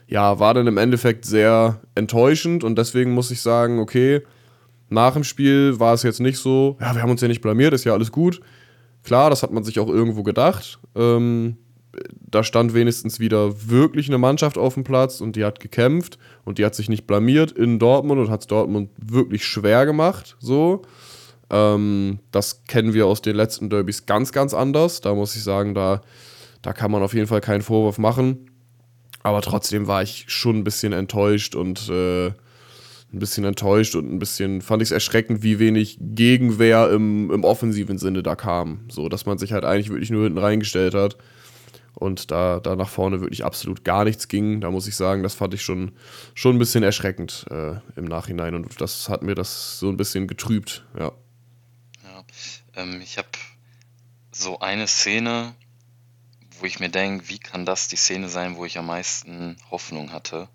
ja, 0.08 0.38
war 0.38 0.54
dann 0.54 0.66
im 0.66 0.78
Endeffekt 0.78 1.24
sehr 1.26 1.80
enttäuschend 1.94 2.64
und 2.64 2.78
deswegen 2.78 3.12
muss 3.12 3.30
ich 3.30 3.42
sagen, 3.42 3.78
okay, 3.78 4.22
nach 4.88 5.12
dem 5.12 5.24
Spiel 5.24 5.78
war 5.78 5.92
es 5.92 6.02
jetzt 6.02 6.20
nicht 6.20 6.38
so, 6.38 6.76
ja, 6.80 6.94
wir 6.94 7.02
haben 7.02 7.10
uns 7.10 7.20
ja 7.20 7.28
nicht 7.28 7.42
blamiert, 7.42 7.74
ist 7.74 7.84
ja 7.84 7.92
alles 7.92 8.10
gut. 8.10 8.40
Klar, 9.04 9.30
das 9.30 9.42
hat 9.42 9.52
man 9.52 9.64
sich 9.64 9.78
auch 9.78 9.88
irgendwo 9.88 10.22
gedacht. 10.22 10.78
Ähm, 10.96 11.56
da 12.10 12.44
stand 12.44 12.74
wenigstens 12.74 13.20
wieder 13.20 13.68
wirklich 13.68 14.08
eine 14.08 14.18
Mannschaft 14.18 14.58
auf 14.58 14.74
dem 14.74 14.84
Platz 14.84 15.20
und 15.20 15.36
die 15.36 15.44
hat 15.44 15.60
gekämpft 15.60 16.18
und 16.44 16.58
die 16.58 16.64
hat 16.64 16.74
sich 16.74 16.88
nicht 16.88 17.06
blamiert 17.06 17.52
in 17.52 17.78
Dortmund 17.78 18.20
und 18.20 18.30
hat 18.30 18.40
es 18.42 18.46
Dortmund 18.46 18.90
wirklich 18.98 19.44
schwer 19.44 19.86
gemacht. 19.86 20.36
So. 20.40 20.82
Ähm, 21.50 22.18
das 22.30 22.64
kennen 22.64 22.94
wir 22.94 23.06
aus 23.06 23.22
den 23.22 23.36
letzten 23.36 23.70
Derbys 23.70 24.06
ganz, 24.06 24.32
ganz 24.32 24.54
anders. 24.54 25.00
Da 25.00 25.14
muss 25.14 25.34
ich 25.36 25.42
sagen, 25.42 25.74
da, 25.74 26.02
da 26.62 26.72
kann 26.72 26.90
man 26.90 27.02
auf 27.02 27.14
jeden 27.14 27.26
Fall 27.26 27.40
keinen 27.40 27.62
Vorwurf 27.62 27.98
machen. 27.98 28.50
Aber 29.22 29.40
trotzdem 29.42 29.86
war 29.86 30.02
ich 30.02 30.24
schon 30.28 30.56
ein 30.56 30.64
bisschen 30.64 30.92
enttäuscht 30.92 31.54
und 31.54 31.88
äh, 31.88 32.26
ein 32.26 33.18
bisschen 33.18 33.44
enttäuscht 33.44 33.94
und 33.94 34.12
ein 34.12 34.18
bisschen 34.18 34.60
fand 34.60 34.82
ich 34.82 34.88
es 34.88 34.92
erschreckend, 34.92 35.42
wie 35.42 35.58
wenig 35.58 35.98
Gegenwehr 36.00 36.90
im, 36.90 37.30
im 37.30 37.44
offensiven 37.44 37.98
Sinne 37.98 38.22
da 38.22 38.36
kam. 38.36 38.80
So, 38.90 39.08
dass 39.08 39.26
man 39.26 39.38
sich 39.38 39.52
halt 39.52 39.64
eigentlich 39.64 39.88
wirklich 39.88 40.10
nur 40.10 40.24
hinten 40.24 40.38
reingestellt 40.38 40.94
hat 40.94 41.16
und 41.98 42.30
da, 42.30 42.60
da 42.60 42.76
nach 42.76 42.88
vorne 42.88 43.20
wirklich 43.20 43.44
absolut 43.44 43.84
gar 43.84 44.04
nichts 44.04 44.28
ging. 44.28 44.60
Da 44.60 44.70
muss 44.70 44.86
ich 44.86 44.96
sagen, 44.96 45.22
das 45.22 45.34
fand 45.34 45.54
ich 45.54 45.62
schon, 45.62 45.92
schon 46.34 46.56
ein 46.56 46.58
bisschen 46.58 46.84
erschreckend 46.84 47.46
äh, 47.50 47.74
im 47.96 48.04
Nachhinein 48.04 48.54
und 48.54 48.80
das 48.80 49.08
hat 49.08 49.22
mir 49.22 49.34
das 49.34 49.78
so 49.78 49.88
ein 49.88 49.96
bisschen 49.96 50.26
getrübt, 50.26 50.86
ja. 50.98 51.12
Ja, 52.04 52.24
ähm, 52.76 53.00
ich 53.00 53.18
habe 53.18 53.28
so 54.30 54.60
eine 54.60 54.86
Szene, 54.86 55.54
wo 56.60 56.66
ich 56.66 56.80
mir 56.80 56.88
denke, 56.88 57.28
wie 57.28 57.38
kann 57.38 57.66
das 57.66 57.88
die 57.88 57.96
Szene 57.96 58.28
sein, 58.28 58.56
wo 58.56 58.64
ich 58.64 58.78
am 58.78 58.86
meisten 58.86 59.56
Hoffnung 59.70 60.12
hatte? 60.12 60.48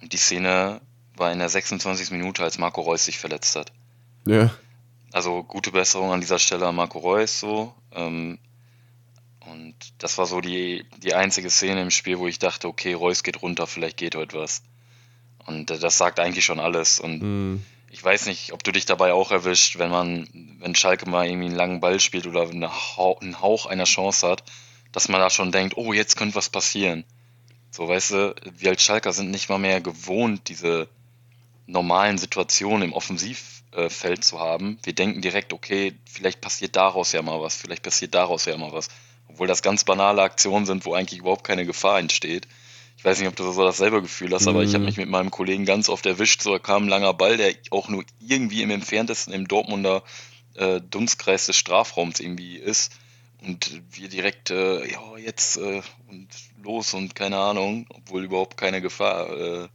Und 0.00 0.12
die 0.12 0.18
Szene 0.18 0.80
war 1.16 1.32
in 1.32 1.38
der 1.38 1.48
26. 1.48 2.10
Minute, 2.10 2.42
als 2.42 2.58
Marco 2.58 2.80
Reus 2.80 3.04
sich 3.04 3.18
verletzt 3.18 3.56
hat. 3.56 3.72
Ja. 4.26 4.50
Also 5.12 5.42
gute 5.42 5.70
Besserung 5.70 6.12
an 6.12 6.20
dieser 6.20 6.38
Stelle 6.38 6.66
an 6.66 6.74
Marco 6.74 6.98
Reus 6.98 7.40
so. 7.40 7.74
Ähm, 7.92 8.38
und 9.46 9.74
das 9.98 10.18
war 10.18 10.26
so 10.26 10.40
die, 10.40 10.84
die 10.98 11.14
einzige 11.14 11.50
Szene 11.50 11.82
im 11.82 11.90
Spiel, 11.90 12.18
wo 12.18 12.26
ich 12.26 12.38
dachte, 12.38 12.68
okay, 12.68 12.92
Reus 12.94 13.22
geht 13.22 13.42
runter, 13.42 13.66
vielleicht 13.66 13.96
geht 13.96 14.14
heute 14.14 14.38
was. 14.38 14.62
Und 15.46 15.70
äh, 15.70 15.78
das 15.78 15.98
sagt 15.98 16.20
eigentlich 16.20 16.44
schon 16.44 16.60
alles. 16.60 16.98
Und 17.00 17.22
Mhm. 17.22 17.62
ich 17.90 18.02
weiß 18.02 18.26
nicht, 18.26 18.52
ob 18.52 18.64
du 18.64 18.72
dich 18.72 18.86
dabei 18.86 19.12
auch 19.12 19.30
erwischt, 19.30 19.78
wenn 19.78 19.90
man, 19.90 20.28
wenn 20.58 20.74
Schalke 20.74 21.08
mal 21.08 21.26
irgendwie 21.26 21.46
einen 21.46 21.56
langen 21.56 21.80
Ball 21.80 22.00
spielt 22.00 22.26
oder 22.26 22.48
Hauch, 22.96 23.20
einen 23.20 23.40
Hauch 23.40 23.66
einer 23.66 23.84
Chance 23.84 24.28
hat, 24.28 24.42
dass 24.92 25.08
man 25.08 25.20
da 25.20 25.30
schon 25.30 25.52
denkt, 25.52 25.76
oh, 25.76 25.92
jetzt 25.92 26.16
könnte 26.16 26.34
was 26.34 26.48
passieren. 26.48 27.04
So, 27.70 27.86
weißt 27.88 28.10
du, 28.12 28.34
wir 28.56 28.70
als 28.70 28.82
Schalker 28.82 29.12
sind 29.12 29.30
nicht 29.30 29.48
mal 29.48 29.58
mehr 29.58 29.80
gewohnt, 29.80 30.48
diese 30.48 30.88
normalen 31.66 32.16
Situationen 32.16 32.88
im 32.88 32.92
Offensivfeld 32.94 34.24
zu 34.24 34.40
haben. 34.40 34.78
Wir 34.82 34.94
denken 34.94 35.20
direkt, 35.20 35.52
okay, 35.52 35.94
vielleicht 36.06 36.40
passiert 36.40 36.76
daraus 36.76 37.12
ja 37.12 37.22
mal 37.22 37.40
was, 37.42 37.56
vielleicht 37.56 37.82
passiert 37.82 38.14
daraus 38.14 38.46
ja 38.46 38.56
mal 38.56 38.72
was. 38.72 38.88
Obwohl 39.36 39.48
das 39.48 39.60
ganz 39.60 39.84
banale 39.84 40.22
Aktionen 40.22 40.64
sind, 40.64 40.86
wo 40.86 40.94
eigentlich 40.94 41.20
überhaupt 41.20 41.44
keine 41.44 41.66
Gefahr 41.66 41.98
entsteht. 41.98 42.48
Ich 42.96 43.04
weiß 43.04 43.18
nicht, 43.18 43.28
ob 43.28 43.36
du 43.36 43.52
so 43.52 43.62
dasselbe 43.62 44.00
Gefühl 44.00 44.32
hast, 44.32 44.48
aber 44.48 44.62
ich 44.62 44.70
habe 44.72 44.78
Mhm. 44.80 44.84
mich 44.86 44.96
mit 44.96 45.10
meinem 45.10 45.30
Kollegen 45.30 45.66
ganz 45.66 45.90
oft 45.90 46.06
erwischt. 46.06 46.40
So 46.40 46.52
da 46.52 46.58
kam 46.58 46.84
ein 46.84 46.88
langer 46.88 47.12
Ball, 47.12 47.36
der 47.36 47.52
auch 47.70 47.90
nur 47.90 48.02
irgendwie 48.26 48.62
im 48.62 48.70
entferntesten 48.70 49.34
im 49.34 49.46
Dortmunder 49.46 50.02
äh, 50.54 50.80
Dunstkreis 50.80 51.44
des 51.44 51.56
Strafraums 51.56 52.18
irgendwie 52.18 52.56
ist. 52.56 52.92
Und 53.46 53.82
wir 53.90 54.08
direkt, 54.08 54.48
äh, 54.48 54.90
ja, 54.90 55.18
jetzt 55.18 55.58
äh, 55.58 55.82
und 56.08 56.28
los 56.64 56.94
und 56.94 57.14
keine 57.14 57.36
Ahnung, 57.36 57.84
obwohl 57.90 58.24
überhaupt 58.24 58.56
keine 58.56 58.80
Gefahr 58.80 59.28
äh, 59.36 59.68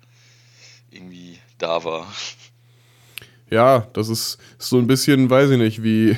irgendwie 0.90 1.38
da 1.60 1.84
war. 1.84 2.12
Ja, 3.52 3.88
das 3.94 4.10
ist 4.10 4.40
so 4.58 4.80
ein 4.80 4.88
bisschen, 4.88 5.30
weiß 5.30 5.52
ich 5.52 5.58
nicht, 5.60 5.84
wie, 5.84 6.18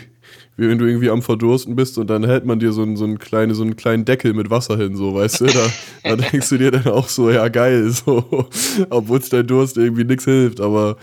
wie 0.58 0.70
wenn 0.70 0.78
du 0.78 0.86
irgendwie 0.86 1.10
am 1.10 1.22
Verdursten 1.22 1.76
bist 1.76 1.98
und 1.98 2.08
dann 2.08 2.26
hält 2.26 2.46
man 2.46 2.60
dir 2.60 2.72
so 2.72 2.84
einen, 2.84 2.96
so 2.96 3.06
einen, 3.06 3.20
kleine, 3.20 3.56
so 3.56 3.64
einen 3.64 3.76
kleinen 3.76 4.06
Deckel 4.06 4.34
mit 4.34 4.50
Wasser 4.50 4.78
hin, 4.78 4.96
so, 4.96 5.16
weißt 5.16 5.42
du? 5.42 5.46
Da, 5.48 5.70
da 6.04 6.16
denkst 6.16 6.50
du 6.50 6.58
dir 6.58 6.72
dann 6.72 6.88
auch 6.88 7.08
so, 7.08 7.32
ja, 7.32 7.48
geil, 7.48 7.90
so, 7.90 8.48
obwohl 8.90 9.20
es 9.20 9.30
dein 9.30 9.48
Durst 9.48 9.78
irgendwie 9.78 10.04
nichts 10.04 10.26
hilft, 10.26 10.62
aber 10.62 10.98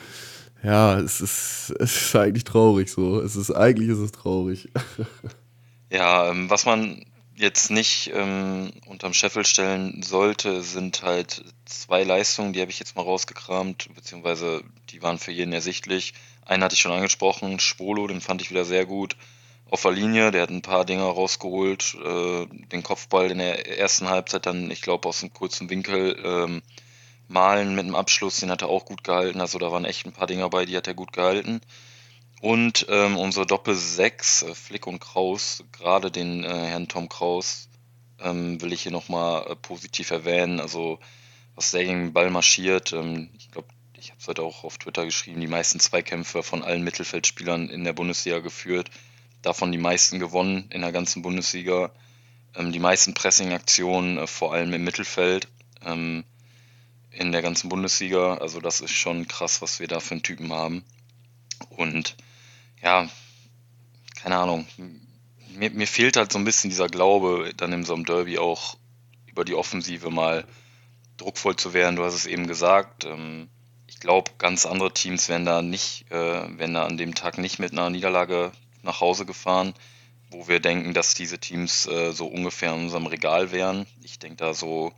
ja, 0.62 0.98
es 0.98 1.20
ist, 1.20 1.74
es 1.78 1.96
ist 2.02 2.16
eigentlich 2.16 2.44
traurig 2.44 2.90
so. 2.90 3.20
Es 3.20 3.34
ist, 3.34 3.50
eigentlich 3.50 3.88
ist 3.88 3.98
es 3.98 4.12
traurig. 4.12 4.68
Ja, 5.92 6.30
ähm, 6.30 6.48
was 6.48 6.66
man 6.66 7.04
jetzt 7.34 7.72
nicht 7.72 8.12
ähm, 8.14 8.70
unterm 8.86 9.12
Scheffel 9.12 9.44
stellen 9.44 10.02
sollte, 10.04 10.62
sind 10.62 11.02
halt 11.02 11.42
zwei 11.64 12.04
Leistungen, 12.04 12.52
die 12.52 12.60
habe 12.60 12.70
ich 12.70 12.78
jetzt 12.78 12.94
mal 12.94 13.02
rausgekramt, 13.02 13.88
beziehungsweise 13.96 14.62
die 14.90 15.02
waren 15.02 15.18
für 15.18 15.32
jeden 15.32 15.52
ersichtlich. 15.52 16.14
Einen 16.44 16.62
hatte 16.62 16.74
ich 16.74 16.80
schon 16.80 16.92
angesprochen, 16.92 17.58
Spolo, 17.58 18.06
den 18.06 18.20
fand 18.20 18.40
ich 18.40 18.50
wieder 18.50 18.64
sehr 18.64 18.86
gut. 18.86 19.16
Auf 19.70 19.82
der 19.82 19.92
Linie, 19.92 20.32
der 20.32 20.42
hat 20.42 20.50
ein 20.50 20.62
paar 20.62 20.84
Dinger 20.84 21.04
rausgeholt, 21.04 21.96
äh, 22.04 22.46
den 22.72 22.82
Kopfball 22.82 23.30
in 23.30 23.38
der 23.38 23.78
ersten 23.78 24.08
Halbzeit 24.08 24.46
dann, 24.46 24.68
ich 24.70 24.82
glaube, 24.82 25.08
aus 25.08 25.22
einem 25.22 25.32
kurzen 25.32 25.70
Winkel 25.70 26.20
ähm, 26.24 26.62
malen 27.28 27.76
mit 27.76 27.86
dem 27.86 27.94
Abschluss, 27.94 28.40
den 28.40 28.50
hat 28.50 28.62
er 28.62 28.68
auch 28.68 28.84
gut 28.84 29.04
gehalten. 29.04 29.40
Also 29.40 29.58
da 29.58 29.70
waren 29.70 29.84
echt 29.84 30.06
ein 30.06 30.12
paar 30.12 30.26
Dinger 30.26 30.50
bei, 30.50 30.64
die 30.64 30.76
hat 30.76 30.88
er 30.88 30.94
gut 30.94 31.12
gehalten. 31.12 31.60
Und 32.40 32.86
ähm, 32.88 33.16
unsere 33.16 33.46
Doppel 33.46 33.76
6, 33.76 34.42
äh, 34.42 34.54
Flick 34.56 34.88
und 34.88 34.98
Kraus, 34.98 35.62
gerade 35.70 36.10
den 36.10 36.42
äh, 36.42 36.48
Herrn 36.48 36.88
Tom 36.88 37.08
Kraus, 37.08 37.68
ähm, 38.18 38.60
will 38.60 38.72
ich 38.72 38.82
hier 38.82 38.92
nochmal 38.92 39.46
äh, 39.52 39.54
positiv 39.54 40.10
erwähnen. 40.10 40.58
Also, 40.58 40.98
was 41.54 41.70
der 41.70 41.84
gegen 41.84 42.06
den 42.06 42.12
Ball 42.12 42.30
marschiert, 42.30 42.92
ähm, 42.92 43.30
ich 43.38 43.52
glaube, 43.52 43.68
ich 43.96 44.10
habe 44.10 44.20
es 44.20 44.26
heute 44.26 44.42
auch 44.42 44.64
auf 44.64 44.78
Twitter 44.78 45.04
geschrieben, 45.04 45.40
die 45.40 45.46
meisten 45.46 45.78
Zweikämpfe 45.78 46.42
von 46.42 46.64
allen 46.64 46.82
Mittelfeldspielern 46.82 47.68
in 47.68 47.84
der 47.84 47.92
Bundesliga 47.92 48.40
geführt, 48.40 48.90
davon 49.42 49.72
die 49.72 49.78
meisten 49.78 50.18
gewonnen 50.18 50.66
in 50.70 50.82
der 50.82 50.92
ganzen 50.92 51.22
Bundesliga, 51.22 51.90
ähm, 52.54 52.72
die 52.72 52.78
meisten 52.78 53.14
Pressing-Aktionen, 53.14 54.18
äh, 54.18 54.26
vor 54.26 54.52
allem 54.52 54.72
im 54.72 54.84
Mittelfeld. 54.84 55.48
Ähm, 55.84 56.24
in 57.10 57.32
der 57.32 57.42
ganzen 57.42 57.68
Bundesliga. 57.68 58.34
Also 58.34 58.60
das 58.60 58.80
ist 58.80 58.92
schon 58.92 59.28
krass, 59.28 59.62
was 59.62 59.80
wir 59.80 59.88
da 59.88 60.00
für 60.00 60.12
einen 60.12 60.22
Typen 60.22 60.52
haben. 60.52 60.84
Und 61.70 62.16
ja, 62.82 63.08
keine 64.14 64.36
Ahnung. 64.36 64.66
Mir, 65.56 65.70
mir 65.70 65.86
fehlt 65.86 66.16
halt 66.16 66.32
so 66.32 66.38
ein 66.38 66.44
bisschen 66.44 66.70
dieser 66.70 66.88
Glaube, 66.88 67.52
dann 67.56 67.72
in 67.72 67.84
so 67.84 67.94
einem 67.94 68.04
Derby 68.04 68.38
auch 68.38 68.76
über 69.26 69.44
die 69.44 69.54
Offensive 69.54 70.10
mal 70.10 70.44
druckvoll 71.16 71.56
zu 71.56 71.74
werden. 71.74 71.96
Du 71.96 72.04
hast 72.04 72.14
es 72.14 72.26
eben 72.26 72.46
gesagt. 72.46 73.04
Ähm, 73.04 73.48
ich 73.86 73.98
glaube, 73.98 74.30
ganz 74.38 74.64
andere 74.64 74.94
Teams 74.94 75.28
wären 75.28 75.44
da 75.44 75.62
nicht, 75.62 76.10
äh, 76.10 76.58
wären 76.58 76.74
da 76.74 76.86
an 76.86 76.96
dem 76.96 77.14
Tag 77.14 77.38
nicht 77.38 77.58
mit 77.58 77.72
einer 77.72 77.90
Niederlage 77.90 78.52
nach 78.82 79.00
Hause 79.00 79.26
gefahren, 79.26 79.74
wo 80.30 80.48
wir 80.48 80.60
denken, 80.60 80.94
dass 80.94 81.14
diese 81.14 81.38
Teams 81.38 81.86
äh, 81.86 82.12
so 82.12 82.26
ungefähr 82.26 82.74
in 82.74 82.84
unserem 82.84 83.06
Regal 83.06 83.52
wären. 83.52 83.86
Ich 84.02 84.18
denke 84.18 84.36
da 84.36 84.54
so 84.54 84.92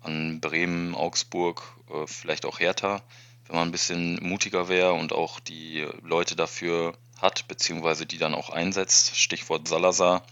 an 0.00 0.40
Bremen, 0.40 0.94
Augsburg, 0.94 1.62
äh, 1.90 2.06
vielleicht 2.06 2.44
auch 2.44 2.60
Hertha, 2.60 3.02
wenn 3.46 3.56
man 3.56 3.68
ein 3.68 3.72
bisschen 3.72 4.18
mutiger 4.22 4.68
wäre 4.68 4.94
und 4.94 5.12
auch 5.12 5.40
die 5.40 5.86
Leute 6.02 6.36
dafür 6.36 6.96
hat, 7.20 7.46
beziehungsweise 7.48 8.06
die 8.06 8.18
dann 8.18 8.34
auch 8.34 8.50
einsetzt. 8.50 9.16
Stichwort 9.16 9.68
Salazar. 9.68 10.24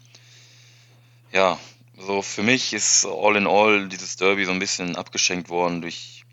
Ja, 1.33 1.59
so 1.97 2.23
für 2.23 2.43
mich 2.43 2.73
ist 2.73 3.07
all 3.07 3.37
in 3.37 3.47
all 3.47 3.89
dieses 3.89 4.17
Derby 4.17 4.45
so 4.45 4.51
ein 4.51 4.59
bisschen 4.59 4.97
abgeschenkt 4.97 5.49
worden 5.49 5.81
durch, 5.81 6.25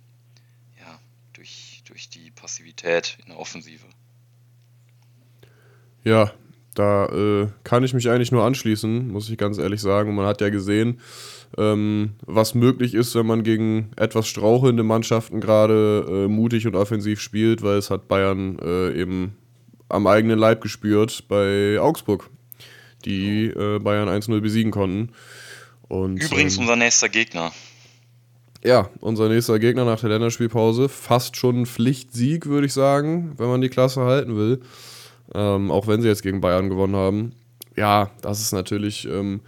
durch 1.89 2.09
die 2.09 2.31
Passivität 2.31 3.17
in 3.23 3.29
der 3.29 3.39
Offensive. 3.39 3.85
Ja, 6.03 6.31
da 6.75 7.05
äh, 7.07 7.47
kann 7.63 7.83
ich 7.83 7.93
mich 7.93 8.09
eigentlich 8.09 8.31
nur 8.31 8.43
anschließen, 8.43 9.09
muss 9.09 9.29
ich 9.29 9.37
ganz 9.37 9.57
ehrlich 9.57 9.81
sagen. 9.81 10.09
Und 10.09 10.15
man 10.15 10.25
hat 10.25 10.41
ja 10.41 10.49
gesehen, 10.49 10.99
ähm, 11.57 12.11
was 12.25 12.53
möglich 12.55 12.93
ist, 12.93 13.15
wenn 13.15 13.25
man 13.25 13.43
gegen 13.43 13.91
etwas 13.95 14.27
strauchelnde 14.27 14.83
Mannschaften 14.83 15.41
gerade 15.41 16.05
äh, 16.07 16.27
mutig 16.27 16.67
und 16.67 16.75
offensiv 16.75 17.19
spielt, 17.21 17.63
weil 17.63 17.77
es 17.77 17.89
hat 17.89 18.07
Bayern 18.07 18.59
äh, 18.59 18.99
eben 18.99 19.35
am 19.89 20.05
eigenen 20.07 20.37
Leib 20.37 20.61
gespürt 20.61 21.27
bei 21.27 21.79
Augsburg, 21.79 22.29
die 23.05 23.47
äh, 23.47 23.79
Bayern 23.79 24.07
1-0 24.07 24.39
besiegen 24.39 24.71
konnten. 24.71 25.09
Und, 25.87 26.21
Übrigens 26.21 26.55
ähm, 26.57 26.61
unser 26.61 26.75
nächster 26.75 27.09
Gegner. 27.09 27.51
ja, 28.63 28.89
unser 28.99 29.27
nächster 29.27 29.57
Gegner 29.57 29.85
nach 29.85 29.99
der 29.99 30.09
Länderspielpause. 30.09 30.87
Fast 30.87 31.35
schon 31.35 31.61
ein 31.61 31.65
Pflichtsieg, 31.65 32.45
würde 32.45 32.67
ich 32.67 32.73
sagen, 32.73 33.33
wenn 33.37 33.47
man 33.47 33.61
die 33.61 33.69
Klasse 33.69 34.01
halten 34.01 34.37
will. 34.37 34.61
Ähm, 35.33 35.71
auch 35.71 35.87
wenn 35.87 36.01
sie 36.01 36.07
jetzt 36.07 36.23
gegen 36.23 36.41
Bayern 36.41 36.69
gewonnen 36.69 36.95
haben. 36.95 37.31
Ja, 37.75 38.11
das 38.21 38.41
ist 38.41 38.51
natürlich, 38.51 39.07
ähm, 39.07 39.41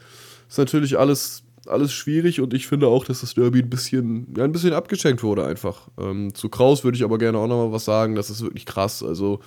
ist 0.47 0.57
natürlich 0.57 0.97
alles, 0.97 1.43
alles 1.65 1.91
schwierig 1.91 2.39
und 2.39 2.53
ich 2.53 2.67
finde 2.67 2.87
auch, 2.87 3.05
dass 3.05 3.21
das 3.21 3.33
Derby 3.33 3.59
ein 3.59 3.69
bisschen, 3.69 4.33
ja, 4.37 4.43
ein 4.43 4.51
bisschen 4.51 4.73
abgeschenkt 4.73 5.23
wurde 5.23 5.45
einfach. 5.45 5.89
Ähm, 5.99 6.33
zu 6.33 6.49
Kraus 6.49 6.83
würde 6.83 6.97
ich 6.97 7.03
aber 7.03 7.17
gerne 7.17 7.37
auch 7.37 7.47
nochmal 7.47 7.71
was 7.71 7.85
sagen. 7.85 8.15
Das 8.15 8.29
ist 8.29 8.41
wirklich 8.41 8.65
krass. 8.65 9.03
Also, 9.03 9.39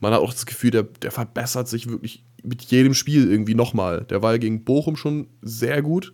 man 0.00 0.12
hat 0.12 0.20
auch 0.20 0.32
das 0.32 0.46
Gefühl, 0.46 0.70
der, 0.70 0.82
der 0.82 1.10
verbessert 1.10 1.68
sich 1.68 1.88
wirklich 1.88 2.24
mit 2.42 2.62
jedem 2.64 2.94
Spiel 2.94 3.30
irgendwie 3.30 3.54
nochmal. 3.54 4.04
Der 4.10 4.22
war 4.22 4.32
ja 4.32 4.38
gegen 4.38 4.64
Bochum 4.64 4.96
schon 4.96 5.28
sehr 5.42 5.82
gut. 5.82 6.12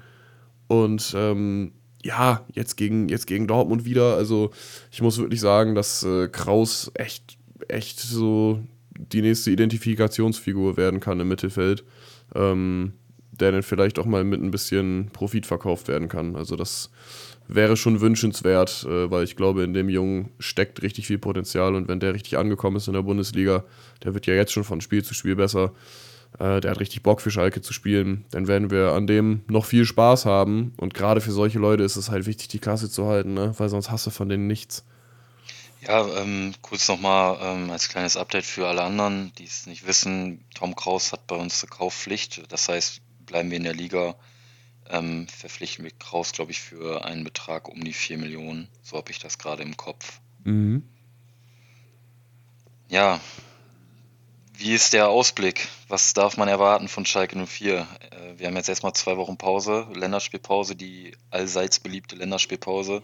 Und 0.66 1.14
ähm, 1.16 1.72
ja, 2.02 2.44
jetzt 2.52 2.76
gegen, 2.76 3.08
jetzt 3.08 3.26
gegen 3.26 3.46
Dortmund 3.46 3.84
wieder. 3.84 4.14
Also 4.14 4.50
ich 4.90 5.02
muss 5.02 5.18
wirklich 5.18 5.40
sagen, 5.40 5.74
dass 5.74 6.02
äh, 6.02 6.28
Kraus 6.28 6.90
echt, 6.94 7.38
echt 7.68 8.00
so 8.00 8.60
die 8.98 9.22
nächste 9.22 9.50
Identifikationsfigur 9.50 10.76
werden 10.76 11.00
kann 11.00 11.20
im 11.20 11.28
Mittelfeld. 11.28 11.84
Ähm, 12.34 12.92
der 13.40 13.52
dann 13.52 13.62
vielleicht 13.62 13.98
auch 13.98 14.06
mal 14.06 14.24
mit 14.24 14.42
ein 14.42 14.50
bisschen 14.50 15.10
Profit 15.12 15.46
verkauft 15.46 15.88
werden 15.88 16.08
kann. 16.08 16.36
Also 16.36 16.56
das 16.56 16.90
wäre 17.48 17.76
schon 17.76 18.00
wünschenswert, 18.00 18.84
äh, 18.88 19.10
weil 19.10 19.24
ich 19.24 19.36
glaube, 19.36 19.62
in 19.62 19.74
dem 19.74 19.88
Jungen 19.88 20.30
steckt 20.38 20.82
richtig 20.82 21.06
viel 21.06 21.18
Potenzial 21.18 21.74
und 21.74 21.88
wenn 21.88 22.00
der 22.00 22.14
richtig 22.14 22.38
angekommen 22.38 22.76
ist 22.76 22.86
in 22.86 22.94
der 22.94 23.02
Bundesliga, 23.02 23.64
der 24.02 24.14
wird 24.14 24.26
ja 24.26 24.34
jetzt 24.34 24.52
schon 24.52 24.64
von 24.64 24.80
Spiel 24.80 25.04
zu 25.04 25.14
Spiel 25.14 25.36
besser. 25.36 25.72
Äh, 26.38 26.60
der 26.60 26.70
hat 26.70 26.80
richtig 26.80 27.02
Bock 27.02 27.20
für 27.20 27.30
Schalke 27.30 27.60
zu 27.60 27.72
spielen. 27.72 28.24
Dann 28.30 28.48
werden 28.48 28.70
wir 28.70 28.92
an 28.92 29.06
dem 29.06 29.42
noch 29.48 29.64
viel 29.64 29.84
Spaß 29.84 30.26
haben. 30.26 30.72
Und 30.78 30.94
gerade 30.94 31.20
für 31.20 31.32
solche 31.32 31.58
Leute 31.58 31.82
ist 31.82 31.96
es 31.96 32.10
halt 32.10 32.26
wichtig, 32.26 32.48
die 32.48 32.58
Klasse 32.58 32.90
zu 32.90 33.06
halten, 33.06 33.34
ne? 33.34 33.52
weil 33.58 33.68
sonst 33.68 33.90
hast 33.90 34.06
du 34.06 34.10
von 34.10 34.28
denen 34.28 34.46
nichts. 34.46 34.84
Ja, 35.86 36.06
ähm, 36.16 36.54
kurz 36.62 36.88
nochmal 36.88 37.38
ähm, 37.42 37.70
als 37.70 37.88
kleines 37.88 38.16
Update 38.16 38.46
für 38.46 38.68
alle 38.68 38.82
anderen, 38.82 39.32
die 39.36 39.44
es 39.44 39.66
nicht 39.66 39.86
wissen. 39.86 40.44
Tom 40.54 40.74
Kraus 40.74 41.12
hat 41.12 41.26
bei 41.26 41.36
uns 41.36 41.62
eine 41.62 41.70
Kaufpflicht. 41.70 42.50
Das 42.50 42.68
heißt, 42.68 43.02
bleiben 43.26 43.50
wir 43.50 43.58
in 43.58 43.64
der 43.64 43.74
Liga, 43.74 44.14
ähm, 44.88 45.28
verpflichten 45.28 45.84
wir 45.84 45.92
Kraus, 45.92 46.32
glaube 46.32 46.52
ich, 46.52 46.60
für 46.60 47.04
einen 47.04 47.24
Betrag 47.24 47.68
um 47.68 47.84
die 47.84 47.92
4 47.92 48.16
Millionen. 48.16 48.68
So 48.82 48.96
habe 48.96 49.10
ich 49.10 49.18
das 49.18 49.38
gerade 49.38 49.62
im 49.62 49.76
Kopf. 49.76 50.20
Mhm. 50.44 50.88
Ja, 52.88 53.20
wie 54.56 54.72
ist 54.72 54.92
der 54.92 55.08
Ausblick? 55.08 55.68
Was 55.88 56.14
darf 56.14 56.36
man 56.36 56.48
erwarten 56.48 56.88
von 56.88 57.04
Schalke 57.04 57.36
04? 57.44 57.80
Äh, 58.10 58.38
wir 58.38 58.46
haben 58.46 58.56
jetzt 58.56 58.68
erstmal 58.68 58.94
zwei 58.94 59.16
Wochen 59.18 59.36
Pause, 59.36 59.86
Länderspielpause, 59.92 60.76
die 60.76 61.12
allseits 61.30 61.80
beliebte 61.80 62.16
Länderspielpause. 62.16 63.02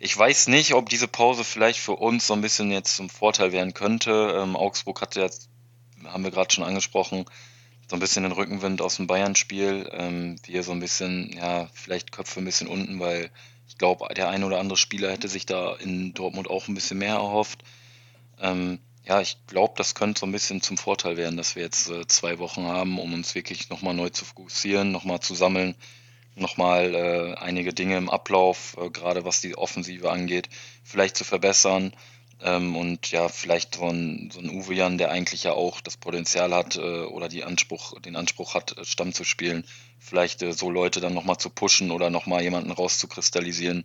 Ich 0.00 0.16
weiß 0.16 0.46
nicht, 0.48 0.74
ob 0.74 0.88
diese 0.88 1.08
Pause 1.08 1.42
vielleicht 1.42 1.80
für 1.80 1.96
uns 1.96 2.28
so 2.28 2.34
ein 2.34 2.40
bisschen 2.40 2.70
jetzt 2.70 2.94
zum 2.94 3.10
Vorteil 3.10 3.50
werden 3.50 3.74
könnte. 3.74 4.38
Ähm, 4.40 4.54
Augsburg 4.54 5.00
hat 5.00 5.16
jetzt, 5.16 5.48
haben 6.04 6.22
wir 6.22 6.30
gerade 6.30 6.54
schon 6.54 6.62
angesprochen, 6.62 7.24
so 7.88 7.96
ein 7.96 8.00
bisschen 8.00 8.22
den 8.22 8.32
Rückenwind 8.32 8.80
aus 8.80 8.96
dem 8.96 9.08
Bayern-Spiel. 9.08 9.90
Ähm, 9.92 10.36
wir 10.44 10.62
so 10.62 10.70
ein 10.70 10.78
bisschen, 10.78 11.32
ja, 11.32 11.68
vielleicht 11.74 12.12
Köpfe 12.12 12.40
ein 12.40 12.44
bisschen 12.44 12.68
unten, 12.68 13.00
weil 13.00 13.30
ich 13.66 13.76
glaube, 13.76 14.06
der 14.14 14.28
ein 14.28 14.44
oder 14.44 14.60
andere 14.60 14.76
Spieler 14.76 15.10
hätte 15.10 15.28
sich 15.28 15.46
da 15.46 15.74
in 15.74 16.14
Dortmund 16.14 16.48
auch 16.48 16.68
ein 16.68 16.74
bisschen 16.74 16.98
mehr 16.98 17.14
erhofft. 17.14 17.64
Ähm, 18.40 18.78
ja, 19.04 19.20
ich 19.20 19.38
glaube, 19.48 19.74
das 19.76 19.96
könnte 19.96 20.20
so 20.20 20.26
ein 20.26 20.32
bisschen 20.32 20.62
zum 20.62 20.78
Vorteil 20.78 21.16
werden, 21.16 21.36
dass 21.36 21.56
wir 21.56 21.64
jetzt 21.64 21.88
äh, 21.90 22.06
zwei 22.06 22.38
Wochen 22.38 22.66
haben, 22.66 23.00
um 23.00 23.14
uns 23.14 23.34
wirklich 23.34 23.68
nochmal 23.68 23.94
neu 23.94 24.10
zu 24.10 24.24
fokussieren, 24.24 24.92
nochmal 24.92 25.18
zu 25.18 25.34
sammeln 25.34 25.74
nochmal 26.40 26.94
äh, 26.94 27.34
einige 27.38 27.72
Dinge 27.72 27.96
im 27.96 28.10
Ablauf, 28.10 28.76
äh, 28.80 28.90
gerade 28.90 29.24
was 29.24 29.40
die 29.40 29.56
Offensive 29.56 30.10
angeht, 30.10 30.48
vielleicht 30.84 31.16
zu 31.16 31.24
verbessern. 31.24 31.92
Ähm, 32.40 32.76
und 32.76 33.10
ja, 33.10 33.28
vielleicht 33.28 33.76
so 33.76 33.88
ein, 33.88 34.30
so 34.32 34.40
ein 34.40 34.50
Uwe 34.50 34.74
Jan, 34.74 34.98
der 34.98 35.10
eigentlich 35.10 35.42
ja 35.42 35.52
auch 35.52 35.80
das 35.80 35.96
Potenzial 35.96 36.54
hat 36.54 36.76
äh, 36.76 37.02
oder 37.04 37.28
die 37.28 37.44
Anspruch, 37.44 38.00
den 38.00 38.14
Anspruch 38.14 38.54
hat, 38.54 38.78
äh, 38.78 38.84
Stamm 38.84 39.12
zu 39.12 39.24
spielen, 39.24 39.64
vielleicht 39.98 40.42
äh, 40.42 40.52
so 40.52 40.70
Leute 40.70 41.00
dann 41.00 41.14
nochmal 41.14 41.38
zu 41.38 41.50
pushen 41.50 41.90
oder 41.90 42.10
nochmal 42.10 42.42
jemanden 42.42 42.70
rauszukristallisieren. 42.70 43.84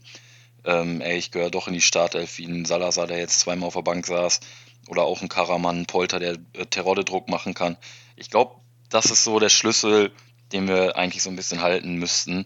Ähm, 0.65 1.01
ey, 1.01 1.17
ich 1.17 1.31
gehöre 1.31 1.49
doch 1.49 1.67
in 1.67 1.73
die 1.73 1.81
Startelf, 1.81 2.37
wie 2.37 2.45
ein 2.45 2.65
Salazar, 2.65 3.07
der 3.07 3.17
jetzt 3.17 3.39
zweimal 3.39 3.67
auf 3.67 3.73
der 3.73 3.81
Bank 3.81 4.05
saß, 4.05 4.39
oder 4.87 5.03
auch 5.03 5.21
ein 5.21 5.29
Karaman, 5.29 5.81
ein 5.81 5.85
Polter, 5.85 6.19
der 6.19 6.37
äh, 6.53 6.65
Terodde-Druck 6.65 7.29
machen 7.29 7.53
kann. 7.53 7.77
Ich 8.15 8.29
glaube, 8.29 8.55
das 8.89 9.05
ist 9.05 9.23
so 9.23 9.39
der 9.39 9.49
Schlüssel, 9.49 10.11
den 10.53 10.67
wir 10.67 10.95
eigentlich 10.95 11.23
so 11.23 11.29
ein 11.29 11.35
bisschen 11.35 11.61
halten 11.61 11.95
müssten. 11.95 12.45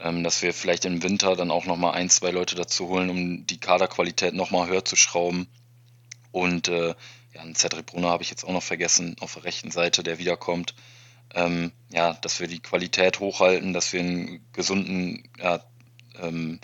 Ähm, 0.00 0.22
dass 0.22 0.42
wir 0.42 0.54
vielleicht 0.54 0.84
im 0.84 1.02
Winter 1.02 1.34
dann 1.34 1.50
auch 1.50 1.66
nochmal 1.66 1.94
ein, 1.94 2.08
zwei 2.08 2.30
Leute 2.30 2.54
dazu 2.54 2.88
holen, 2.88 3.10
um 3.10 3.46
die 3.46 3.58
Kaderqualität 3.58 4.32
nochmal 4.32 4.68
höher 4.68 4.84
zu 4.84 4.94
schrauben. 4.94 5.48
Und 6.30 6.68
äh, 6.68 6.94
ja, 7.34 7.40
einen 7.40 7.56
Cedric 7.56 7.86
Brunner 7.86 8.08
habe 8.08 8.22
ich 8.22 8.30
jetzt 8.30 8.44
auch 8.44 8.52
noch 8.52 8.62
vergessen, 8.62 9.16
auf 9.20 9.34
der 9.34 9.44
rechten 9.44 9.72
Seite, 9.72 10.04
der 10.04 10.18
wiederkommt. 10.18 10.74
Ähm, 11.34 11.72
ja, 11.90 12.14
dass 12.14 12.38
wir 12.38 12.46
die 12.46 12.60
Qualität 12.60 13.18
hochhalten, 13.18 13.72
dass 13.72 13.92
wir 13.92 14.00
einen 14.00 14.46
gesunden, 14.52 15.28
ja, 15.38 15.64
ähm, 16.20 16.60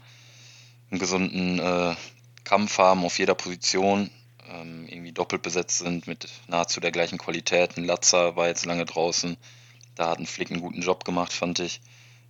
einen 0.90 1.00
gesunden 1.00 1.58
äh, 1.58 1.96
Kampf 2.44 2.78
haben 2.78 3.04
auf 3.04 3.18
jeder 3.18 3.34
Position, 3.34 4.10
ähm, 4.48 4.86
irgendwie 4.88 5.12
doppelt 5.12 5.42
besetzt 5.42 5.78
sind 5.78 6.06
mit 6.06 6.28
nahezu 6.46 6.80
der 6.80 6.92
gleichen 6.92 7.18
Qualität. 7.18 7.76
Ein 7.76 7.84
Latzer 7.84 8.36
war 8.36 8.46
jetzt 8.46 8.64
lange 8.64 8.84
draußen. 8.84 9.36
Da 9.94 10.10
hat 10.10 10.18
ein 10.18 10.26
Flick 10.26 10.50
einen 10.50 10.60
guten 10.60 10.82
Job 10.82 11.04
gemacht, 11.04 11.32
fand 11.32 11.58
ich. 11.60 11.80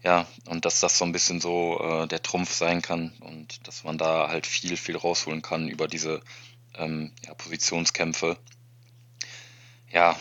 Ja, 0.03 0.27
und 0.49 0.67
dass 0.67 0.81
das 0.81 0.99
so 0.99 1.05
ein 1.07 1.13
bisschen 1.13 1.41
so 1.41 1.81
äh, 1.81 2.07
der 2.07 2.23
Trumpf 2.23 2.53
sein 2.53 2.83
kann 2.83 3.13
und 3.21 3.67
dass 3.67 3.85
man 3.85 3.97
da 3.97 4.29
halt 4.29 4.47
viel, 4.47 4.77
viel 4.77 4.97
rausholen 4.97 5.41
kann 5.41 5.67
über 5.69 5.89
diese 5.89 6.21
ähm, 6.77 7.13
ja, 7.25 7.33
Positionskämpfe. 7.33 8.37
Ja, 9.91 10.15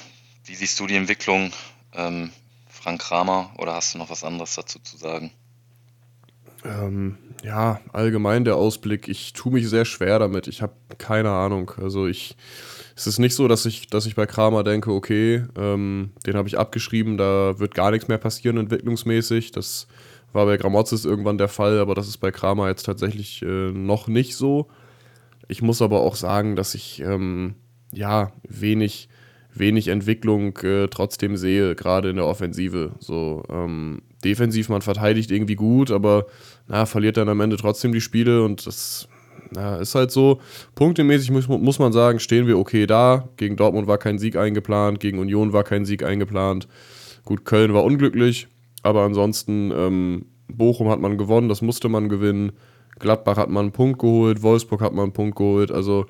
wie 0.46 0.56
siehst 0.56 0.80
du 0.80 0.88
die 0.88 0.96
Entwicklung, 0.96 1.52
ähm, 1.94 2.32
Frank 2.70 3.02
Kramer, 3.02 3.54
oder 3.58 3.76
hast 3.76 3.94
du 3.94 3.98
noch 3.98 4.10
was 4.10 4.24
anderes 4.24 4.56
dazu 4.56 4.80
zu 4.80 4.96
sagen? 4.96 5.32
Ähm, 6.64 7.18
ja, 7.44 7.82
allgemein 7.92 8.46
der 8.46 8.56
Ausblick. 8.56 9.08
Ich 9.10 9.34
tue 9.34 9.52
mich 9.52 9.68
sehr 9.68 9.86
schwer 9.86 10.20
damit. 10.20 10.48
Ich 10.48 10.62
habe 10.62 10.76
keine 10.98 11.32
Ahnung. 11.32 11.72
Also 11.78 12.08
ich 12.08 12.38
es 12.96 13.08
ist 13.08 13.20
nicht 13.20 13.36
so, 13.36 13.48
dass 13.48 13.66
ich, 13.66 13.88
dass 13.88 14.06
ich 14.06 14.16
bei 14.16 14.26
Kramer 14.26 14.64
denke, 14.64 14.92
okay, 14.92 15.44
ähm, 15.58 16.12
den 16.26 16.36
habe 16.36 16.48
ich 16.48 16.58
abgeschrieben, 16.58 17.18
da 17.18 17.60
wird 17.60 17.74
gar 17.74 17.92
nichts 17.92 18.08
mehr 18.08 18.20
passieren 18.20 18.58
entwicklungsmäßig. 18.58 19.52
Das 19.52 19.88
war 20.32 20.46
bei 20.46 20.58
Gramozis 20.58 21.06
irgendwann 21.06 21.38
der 21.38 21.48
Fall, 21.48 21.80
aber 21.80 21.96
das 21.96 22.08
ist 22.08 22.18
bei 22.18 22.32
Kramer 22.32 22.68
jetzt 22.68 22.84
tatsächlich 22.84 23.42
äh, 23.42 23.72
noch 23.72 24.08
nicht 24.08 24.36
so. 24.36 24.68
Ich 25.48 25.62
muss 25.62 25.82
aber 25.82 26.02
auch 26.02 26.16
sagen, 26.16 26.56
dass 26.56 26.76
ich 26.76 27.02
ähm, 27.02 27.56
ja 27.92 28.32
wenig, 28.48 29.10
wenig 29.54 29.88
Entwicklung 29.88 30.58
äh, 30.58 30.88
trotzdem 30.88 31.36
sehe, 31.36 31.76
gerade 31.76 32.10
in 32.10 32.16
der 32.18 32.26
Offensive. 32.26 32.92
So 33.00 33.44
ähm, 33.50 34.04
defensiv, 34.24 34.70
man 34.70 34.82
verteidigt 34.82 35.32
irgendwie 35.32 35.56
gut, 35.56 35.92
aber 35.92 36.28
na, 36.68 36.86
verliert 36.86 37.18
dann 37.18 37.30
am 37.30 37.42
Ende 37.42 37.58
trotzdem 37.58 37.92
die 37.92 38.02
Spiele 38.02 38.44
und 38.44 38.66
das 38.66 39.08
ja, 39.56 39.78
ist 39.78 39.96
halt 39.96 40.12
so, 40.12 40.40
punktemäßig 40.76 41.32
muss, 41.32 41.48
muss 41.48 41.80
man 41.80 41.94
sagen, 41.94 42.20
stehen 42.20 42.48
wir 42.48 42.58
okay 42.58 42.86
da. 42.86 43.30
Gegen 43.38 43.56
Dortmund 43.56 43.88
war 43.88 43.98
kein 43.98 44.20
Sieg 44.20 44.36
eingeplant, 44.36 45.00
gegen 45.00 45.20
Union 45.20 45.54
war 45.54 45.64
kein 45.64 45.86
Sieg 45.86 46.04
eingeplant. 46.04 46.68
Gut, 47.26 47.46
Köln 47.46 47.74
war 47.74 47.84
unglücklich, 47.84 48.48
aber 48.82 49.04
ansonsten, 49.04 49.72
ähm, 49.72 50.26
Bochum 50.48 50.90
hat 50.90 51.00
man 51.00 51.18
gewonnen, 51.18 51.50
das 51.50 51.62
musste 51.62 51.90
man 51.90 52.10
gewinnen. 52.10 52.52
Gladbach 53.00 53.38
hat 53.38 53.50
man 53.50 53.66
einen 53.66 53.72
Punkt 53.72 54.00
geholt, 54.00 54.44
Wolfsburg 54.44 54.82
hat 54.82 54.94
man 54.94 55.04
einen 55.04 55.14
Punkt 55.14 55.38
geholt. 55.38 55.72
Also, 55.72 56.06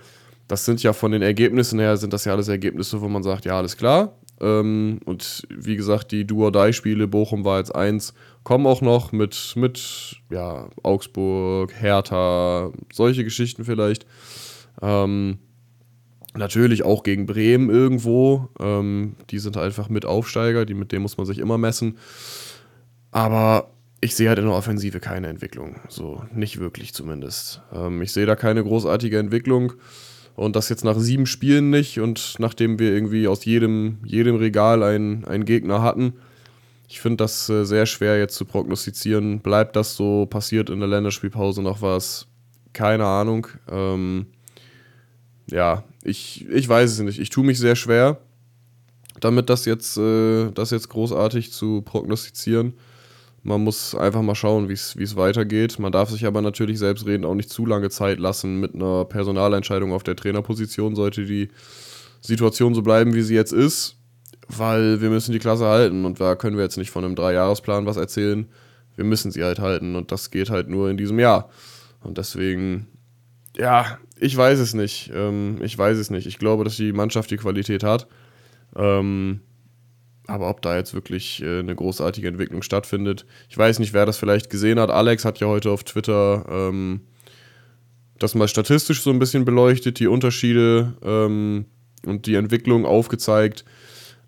das 0.47 0.65
sind 0.65 0.83
ja 0.83 0.93
von 0.93 1.11
den 1.11 1.21
Ergebnissen 1.21 1.79
her, 1.79 1.95
sind 1.97 2.13
das 2.13 2.25
ja 2.25 2.33
alles 2.33 2.47
Ergebnisse, 2.47 3.01
wo 3.01 3.07
man 3.07 3.23
sagt, 3.23 3.45
ja, 3.45 3.57
alles 3.57 3.77
klar. 3.77 4.17
Ähm, 4.41 4.99
und 5.05 5.47
wie 5.49 5.75
gesagt, 5.75 6.11
die 6.11 6.25
Duo-Dai-Spiele, 6.25 7.07
Bochum 7.07 7.45
war 7.45 7.59
jetzt 7.59 7.73
eins, 7.73 8.13
kommen 8.43 8.67
auch 8.67 8.81
noch 8.81 9.11
mit, 9.11 9.53
mit 9.55 10.17
ja, 10.29 10.69
Augsburg, 10.81 11.73
Hertha, 11.73 12.71
solche 12.91 13.23
Geschichten 13.23 13.65
vielleicht. 13.65 14.05
Ähm, 14.81 15.39
natürlich 16.35 16.83
auch 16.83 17.03
gegen 17.03 17.25
Bremen 17.25 17.69
irgendwo. 17.69 18.49
Ähm, 18.59 19.15
die 19.29 19.39
sind 19.39 19.57
einfach 19.57 19.89
mit 19.89 20.05
Aufsteiger, 20.05 20.65
die, 20.65 20.73
mit 20.73 20.91
denen 20.91 21.03
muss 21.03 21.17
man 21.17 21.25
sich 21.25 21.39
immer 21.39 21.57
messen. 21.57 21.97
Aber 23.11 23.71
ich 24.01 24.15
sehe 24.15 24.27
halt 24.27 24.39
in 24.39 24.45
der 24.45 24.55
Offensive 24.55 24.99
keine 24.99 25.27
Entwicklung. 25.27 25.77
So, 25.87 26.23
nicht 26.33 26.59
wirklich 26.59 26.93
zumindest. 26.93 27.61
Ähm, 27.71 28.01
ich 28.01 28.11
sehe 28.11 28.25
da 28.25 28.35
keine 28.35 28.63
großartige 28.63 29.17
Entwicklung. 29.17 29.73
Und 30.35 30.55
das 30.55 30.69
jetzt 30.69 30.83
nach 30.83 30.97
sieben 30.97 31.25
Spielen 31.25 31.69
nicht 31.69 31.99
und 31.99 32.35
nachdem 32.39 32.79
wir 32.79 32.91
irgendwie 32.91 33.27
aus 33.27 33.45
jedem, 33.45 33.99
jedem 34.03 34.35
Regal 34.35 34.81
einen, 34.81 35.25
einen 35.25 35.45
Gegner 35.45 35.83
hatten, 35.83 36.13
ich 36.93 37.01
finde 37.01 37.17
das 37.17 37.49
äh, 37.49 37.65
sehr 37.65 37.85
schwer 37.85 38.19
jetzt 38.19 38.35
zu 38.35 38.45
prognostizieren. 38.45 39.39
Bleibt 39.39 39.75
das 39.75 39.95
so? 39.95 40.25
Passiert 40.27 40.69
in 40.69 40.79
der 40.79 40.87
Länderspielpause 40.87 41.61
noch 41.61 41.81
was? 41.81 42.27
Keine 42.73 43.05
Ahnung. 43.05 43.47
Ähm, 43.67 44.27
ja, 45.49 45.83
ich, 46.03 46.47
ich 46.49 46.67
weiß 46.69 46.91
es 46.91 46.99
nicht. 46.99 47.19
Ich 47.19 47.29
tue 47.29 47.43
mich 47.43 47.57
sehr 47.57 47.75
schwer, 47.75 48.19
damit 49.19 49.49
das 49.49 49.65
jetzt, 49.65 49.97
äh, 49.97 50.51
das 50.51 50.71
jetzt 50.71 50.89
großartig 50.89 51.51
zu 51.51 51.81
prognostizieren. 51.81 52.73
Man 53.43 53.61
muss 53.61 53.93
einfach 53.93 54.21
mal 54.21 54.35
schauen, 54.35 54.69
wie 54.69 54.73
es 54.73 55.15
weitergeht. 55.15 55.77
Man 55.77 55.91
darf 55.91 56.09
sich 56.09 56.25
aber 56.25 56.41
natürlich 56.41 56.79
selbstredend 56.79 57.25
auch 57.25 57.35
nicht 57.35 57.49
zu 57.49 57.65
lange 57.65 57.89
Zeit 57.89 58.19
lassen 58.19 58.59
mit 58.59 58.73
einer 58.73 59.05
Personalentscheidung 59.05 59.91
auf 59.91 60.03
der 60.03 60.15
Trainerposition, 60.15 60.95
sollte 60.95 61.25
die 61.25 61.49
Situation 62.21 62.73
so 62.73 62.81
bleiben, 62.81 63.13
wie 63.13 63.21
sie 63.21 63.35
jetzt 63.35 63.51
ist 63.51 63.97
weil 64.47 65.01
wir 65.01 65.09
müssen 65.09 65.31
die 65.31 65.39
Klasse 65.39 65.65
halten 65.65 66.05
und 66.05 66.19
da 66.19 66.35
können 66.35 66.57
wir 66.57 66.63
jetzt 66.63 66.77
nicht 66.77 66.91
von 66.91 67.03
einem 67.03 67.15
Dreijahresplan 67.15 67.85
was 67.85 67.97
erzählen. 67.97 68.47
Wir 68.95 69.05
müssen 69.05 69.31
sie 69.31 69.43
halt 69.43 69.59
halten 69.59 69.95
und 69.95 70.11
das 70.11 70.31
geht 70.31 70.49
halt 70.49 70.69
nur 70.69 70.89
in 70.89 70.97
diesem 70.97 71.19
Jahr. 71.19 71.49
Und 72.01 72.17
deswegen, 72.17 72.87
ja, 73.55 73.97
ich 74.19 74.35
weiß 74.35 74.59
es 74.59 74.73
nicht. 74.73 75.11
Ähm, 75.13 75.59
ich 75.61 75.77
weiß 75.77 75.97
es 75.97 76.09
nicht. 76.09 76.27
Ich 76.27 76.37
glaube, 76.37 76.63
dass 76.63 76.77
die 76.77 76.93
Mannschaft 76.93 77.31
die 77.31 77.37
Qualität 77.37 77.83
hat. 77.83 78.07
Ähm, 78.75 79.41
aber 80.27 80.49
ob 80.49 80.61
da 80.61 80.75
jetzt 80.77 80.93
wirklich 80.93 81.41
äh, 81.41 81.59
eine 81.59 81.75
großartige 81.75 82.27
Entwicklung 82.27 82.61
stattfindet, 82.61 83.25
ich 83.49 83.57
weiß 83.57 83.79
nicht, 83.79 83.93
wer 83.93 84.05
das 84.05 84.17
vielleicht 84.17 84.49
gesehen 84.49 84.79
hat. 84.79 84.89
Alex 84.89 85.25
hat 85.25 85.39
ja 85.39 85.47
heute 85.47 85.71
auf 85.71 85.83
Twitter 85.83 86.45
ähm, 86.49 87.01
das 88.19 88.35
mal 88.35 88.47
statistisch 88.47 89.01
so 89.01 89.09
ein 89.09 89.19
bisschen 89.19 89.45
beleuchtet, 89.45 89.99
die 89.99 90.07
Unterschiede 90.07 90.93
ähm, 91.03 91.65
und 92.05 92.25
die 92.25 92.35
Entwicklung 92.35 92.85
aufgezeigt 92.85 93.65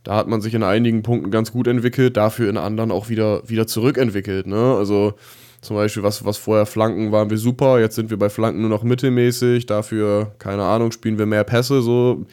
da 0.06 0.16
hat 0.16 0.28
man 0.28 0.40
sich 0.40 0.54
in 0.54 0.64
einigen 0.64 1.02
Punkten 1.02 1.32
ganz 1.32 1.52
gut 1.52 1.68
entwickelt, 1.68 2.16
dafür 2.16 2.48
in 2.48 2.58
anderen 2.58 2.92
auch 2.92 3.10
wieder, 3.10 3.42
wieder 3.50 3.68
zurückentwickelt. 3.68 4.46
Ne? 4.46 4.76
Also 4.78 5.16
zum 5.62 5.76
Beispiel, 5.76 6.04
was, 6.04 6.24
was 6.24 6.38
vorher 6.38 6.68
Flanken 6.68 7.12
waren 7.12 7.32
wir 7.32 7.40
super, 7.40 7.80
jetzt 7.80 7.96
sind 7.96 8.12
wir 8.12 8.20
bei 8.20 8.30
Flanken 8.30 8.62
nur 8.62 8.70
noch 8.70 8.84
mittelmäßig, 8.84 9.66
dafür, 9.66 10.34
keine 10.38 10.64
Ahnung, 10.64 10.92
spielen 10.92 11.18
wir 11.18 11.26
mehr 11.26 11.44
Pässe, 11.44 11.82
so 11.82 12.24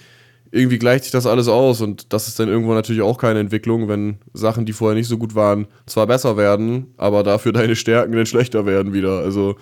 irgendwie 0.52 0.78
gleicht 0.78 1.04
sich 1.04 1.12
das 1.12 1.26
alles 1.26 1.48
aus 1.48 1.80
und 1.80 2.12
das 2.12 2.28
ist 2.28 2.38
dann 2.38 2.48
irgendwo 2.48 2.74
natürlich 2.74 3.00
auch 3.00 3.16
keine 3.16 3.40
Entwicklung, 3.40 3.88
wenn 3.88 4.18
Sachen, 4.34 4.66
die 4.66 4.74
vorher 4.74 4.94
nicht 4.94 5.08
so 5.08 5.16
gut 5.16 5.34
waren, 5.34 5.66
zwar 5.86 6.06
besser 6.06 6.36
werden, 6.36 6.92
aber 6.98 7.22
dafür 7.22 7.52
deine 7.52 7.74
Stärken 7.74 8.12
dann 8.12 8.26
schlechter 8.26 8.66
werden 8.66 8.92
wieder. 8.92 9.18
Also 9.20 9.56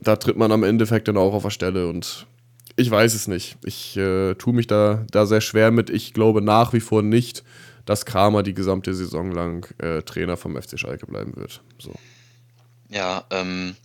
da 0.00 0.16
tritt 0.16 0.38
man 0.38 0.52
am 0.52 0.64
Endeffekt 0.64 1.06
dann 1.06 1.18
auch 1.18 1.34
auf 1.34 1.42
der 1.42 1.50
Stelle 1.50 1.86
und 1.86 2.26
ich 2.76 2.90
weiß 2.90 3.12
es 3.12 3.28
nicht. 3.28 3.58
Ich 3.62 3.94
äh, 3.98 4.34
tue 4.36 4.54
mich 4.54 4.66
da, 4.66 5.04
da 5.10 5.26
sehr 5.26 5.42
schwer 5.42 5.70
mit. 5.70 5.90
Ich 5.90 6.14
glaube 6.14 6.40
nach 6.40 6.72
wie 6.72 6.80
vor 6.80 7.02
nicht, 7.02 7.44
dass 7.84 8.06
Kramer 8.06 8.42
die 8.42 8.54
gesamte 8.54 8.94
Saison 8.94 9.32
lang 9.32 9.66
äh, 9.78 10.00
Trainer 10.00 10.38
vom 10.38 10.60
FC 10.60 10.78
Schalke 10.78 11.04
bleiben 11.04 11.36
wird. 11.36 11.60
So. 11.78 11.92
Ja, 12.88 13.24
ähm, 13.30 13.76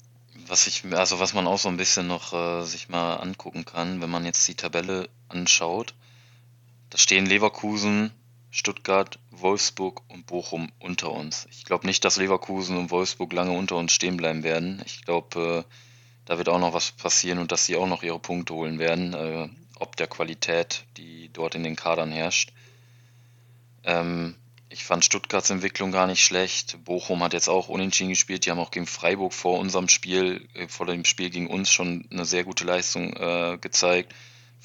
was 0.48 0.68
ich, 0.68 0.86
also 0.94 1.20
was 1.20 1.34
man 1.34 1.46
auch 1.46 1.60
so 1.60 1.68
ein 1.68 1.76
bisschen 1.76 2.08
noch 2.08 2.32
äh, 2.32 2.64
sich 2.64 2.88
mal 2.88 3.16
angucken 3.16 3.66
kann, 3.66 4.02
wenn 4.02 4.10
man 4.10 4.24
jetzt 4.24 4.48
die 4.48 4.56
Tabelle 4.56 5.10
anschaut, 5.28 5.94
da 6.96 7.00
stehen 7.00 7.26
Leverkusen, 7.26 8.12
Stuttgart, 8.52 9.20
Wolfsburg 9.30 10.02
und 10.08 10.28
Bochum 10.28 10.72
unter 10.80 11.12
uns. 11.12 11.46
Ich 11.52 11.66
glaube 11.66 11.86
nicht, 11.86 12.06
dass 12.06 12.16
Leverkusen 12.16 12.78
und 12.78 12.90
Wolfsburg 12.90 13.34
lange 13.34 13.52
unter 13.52 13.76
uns 13.76 13.92
stehen 13.92 14.16
bleiben 14.16 14.44
werden. 14.44 14.82
Ich 14.86 15.04
glaube, 15.04 15.66
äh, 15.68 15.74
da 16.24 16.38
wird 16.38 16.48
auch 16.48 16.58
noch 16.58 16.74
was 16.74 16.94
passieren 16.94 17.40
und 17.40 17.52
dass 17.52 17.66
sie 17.66 17.76
auch 17.76 17.86
noch 17.86 18.02
ihre 18.02 18.18
Punkte 18.18 18.54
holen 18.54 18.80
werden, 18.80 19.14
äh, 19.14 19.50
ob 19.78 19.98
der 19.98 20.08
Qualität, 20.08 20.86
die 20.96 21.30
dort 21.34 21.54
in 21.56 21.64
den 21.64 21.76
Kadern 21.76 22.14
herrscht. 22.14 22.54
Ähm, 23.84 24.36
ich 24.70 24.86
fand 24.86 25.04
Stuttgarts 25.04 25.50
Entwicklung 25.50 25.92
gar 25.92 26.08
nicht 26.08 26.24
schlecht. 26.24 26.78
Bochum 26.86 27.22
hat 27.24 27.34
jetzt 27.34 27.50
auch 27.50 27.68
unentschieden 27.68 28.12
gespielt. 28.12 28.46
Die 28.46 28.52
haben 28.52 28.60
auch 28.60 28.72
gegen 28.72 28.88
Freiburg 28.88 29.34
vor 29.34 29.60
unserem 29.60 29.90
Spiel, 29.90 30.48
äh, 30.54 30.70
vor 30.70 30.86
dem 30.86 31.04
Spiel 31.04 31.30
gegen 31.30 31.48
uns 31.48 31.70
schon 31.70 32.08
eine 32.10 32.24
sehr 32.24 32.46
gute 32.46 32.64
Leistung 32.64 33.18
äh, 33.18 33.58
gezeigt. 33.60 34.14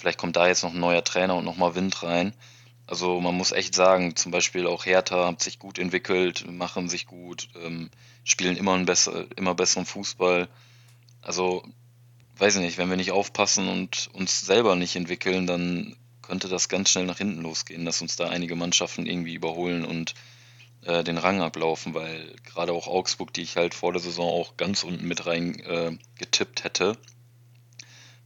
Vielleicht 0.00 0.18
kommt 0.18 0.36
da 0.36 0.48
jetzt 0.48 0.62
noch 0.62 0.72
ein 0.72 0.80
neuer 0.80 1.04
Trainer 1.04 1.36
und 1.36 1.44
nochmal 1.44 1.74
Wind 1.74 2.02
rein. 2.02 2.32
Also 2.86 3.20
man 3.20 3.34
muss 3.34 3.52
echt 3.52 3.74
sagen, 3.74 4.16
zum 4.16 4.32
Beispiel 4.32 4.66
auch 4.66 4.86
Hertha 4.86 5.26
hat 5.26 5.42
sich 5.42 5.58
gut 5.58 5.78
entwickelt, 5.78 6.50
machen 6.50 6.88
sich 6.88 7.06
gut, 7.06 7.50
ähm, 7.62 7.90
spielen 8.24 8.56
immer, 8.56 8.72
einen 8.72 8.86
besser, 8.86 9.26
immer 9.36 9.54
besseren 9.54 9.84
Fußball. 9.84 10.48
Also, 11.20 11.62
weiß 12.38 12.56
ich 12.56 12.62
nicht, 12.62 12.78
wenn 12.78 12.88
wir 12.88 12.96
nicht 12.96 13.12
aufpassen 13.12 13.68
und 13.68 14.08
uns 14.14 14.40
selber 14.40 14.74
nicht 14.74 14.96
entwickeln, 14.96 15.46
dann 15.46 15.96
könnte 16.22 16.48
das 16.48 16.70
ganz 16.70 16.88
schnell 16.88 17.04
nach 17.04 17.18
hinten 17.18 17.42
losgehen, 17.42 17.84
dass 17.84 18.00
uns 18.00 18.16
da 18.16 18.30
einige 18.30 18.56
Mannschaften 18.56 19.04
irgendwie 19.04 19.34
überholen 19.34 19.84
und 19.84 20.14
äh, 20.80 21.04
den 21.04 21.18
Rang 21.18 21.42
ablaufen, 21.42 21.92
weil 21.92 22.34
gerade 22.42 22.72
auch 22.72 22.88
Augsburg, 22.88 23.34
die 23.34 23.42
ich 23.42 23.56
halt 23.56 23.74
vor 23.74 23.92
der 23.92 24.00
Saison 24.00 24.30
auch 24.30 24.56
ganz 24.56 24.82
unten 24.82 25.06
mit 25.06 25.26
rein 25.26 25.60
äh, 25.60 25.98
getippt 26.16 26.64
hätte, 26.64 26.96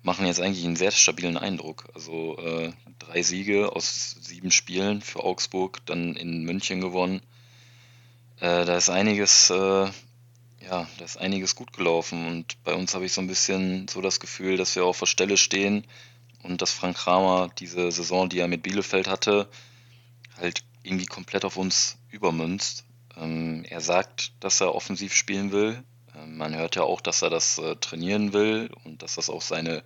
machen 0.04 0.26
jetzt 0.26 0.40
eigentlich 0.40 0.64
einen 0.64 0.76
sehr 0.76 0.92
stabilen 0.92 1.36
Eindruck. 1.36 1.88
Also 1.94 2.38
äh, 2.38 2.72
drei 3.00 3.22
Siege 3.22 3.74
aus 3.74 4.16
sieben 4.20 4.52
Spielen 4.52 5.00
für 5.00 5.24
Augsburg, 5.24 5.84
dann 5.86 6.14
in 6.14 6.44
München 6.44 6.80
gewonnen. 6.80 7.20
Äh, 8.36 8.64
da 8.64 8.76
ist 8.76 8.90
einiges 8.90 9.50
äh, 9.50 9.90
ja, 10.70 10.88
da 10.98 11.04
ist 11.04 11.18
einiges 11.18 11.54
gut 11.54 11.72
gelaufen 11.72 12.26
und 12.26 12.62
bei 12.64 12.74
uns 12.74 12.94
habe 12.94 13.04
ich 13.04 13.12
so 13.12 13.20
ein 13.20 13.26
bisschen 13.26 13.88
so 13.88 14.00
das 14.00 14.20
Gefühl, 14.20 14.56
dass 14.56 14.74
wir 14.76 14.84
auf 14.84 14.98
der 14.98 15.06
Stelle 15.06 15.36
stehen 15.36 15.84
und 16.42 16.62
dass 16.62 16.70
Frank 16.70 16.96
Kramer 16.96 17.50
diese 17.58 17.90
Saison, 17.90 18.28
die 18.28 18.38
er 18.38 18.48
mit 18.48 18.62
Bielefeld 18.62 19.08
hatte, 19.08 19.48
halt 20.38 20.64
irgendwie 20.82 21.06
komplett 21.06 21.44
auf 21.44 21.56
uns 21.56 21.96
übermünzt. 22.10 22.84
Ähm, 23.16 23.64
er 23.68 23.80
sagt, 23.80 24.32
dass 24.40 24.60
er 24.60 24.74
offensiv 24.74 25.14
spielen 25.14 25.52
will. 25.52 25.82
Ähm, 26.24 26.36
man 26.36 26.54
hört 26.54 26.76
ja 26.76 26.82
auch, 26.82 27.00
dass 27.00 27.22
er 27.22 27.30
das 27.30 27.58
äh, 27.58 27.76
trainieren 27.76 28.32
will 28.32 28.70
und 28.84 29.02
dass 29.02 29.16
das 29.16 29.30
auch 29.30 29.42
seine 29.42 29.82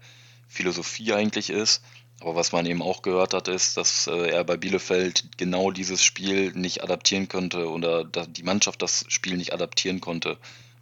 Philosophie 0.48 1.12
eigentlich 1.12 1.50
ist. 1.50 1.82
Aber 2.20 2.34
was 2.34 2.50
man 2.50 2.66
eben 2.66 2.82
auch 2.82 3.02
gehört 3.02 3.32
hat, 3.32 3.46
ist, 3.46 3.76
dass 3.76 4.08
äh, 4.08 4.30
er 4.30 4.44
bei 4.44 4.56
Bielefeld 4.56 5.36
genau 5.36 5.70
dieses 5.70 6.02
Spiel 6.02 6.52
nicht 6.52 6.82
adaptieren 6.82 7.28
konnte 7.28 7.68
oder 7.68 8.04
die 8.04 8.42
Mannschaft 8.42 8.82
das 8.82 9.04
Spiel 9.08 9.36
nicht 9.36 9.52
adaptieren 9.52 10.00
konnte 10.00 10.36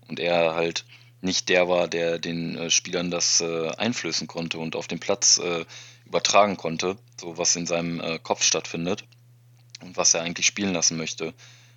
und 0.08 0.18
er 0.18 0.54
halt 0.54 0.86
nicht 1.20 1.48
der 1.48 1.68
war, 1.68 1.88
der 1.88 2.18
den 2.18 2.56
äh, 2.56 2.70
Spielern 2.70 3.10
das 3.10 3.42
einflößen 3.42 4.26
konnte 4.26 4.58
und 4.58 4.76
auf 4.76 4.86
dem 4.86 5.00
Platz 5.00 5.40
übertragen 6.04 6.56
konnte, 6.56 6.96
so 7.20 7.36
was 7.36 7.56
in 7.56 7.66
seinem 7.66 8.22
Kopf 8.22 8.42
stattfindet 8.42 9.04
und 9.82 9.96
was 9.96 10.14
er 10.14 10.22
eigentlich 10.22 10.46
spielen 10.46 10.72
lassen 10.72 10.96
möchte. 10.96 11.34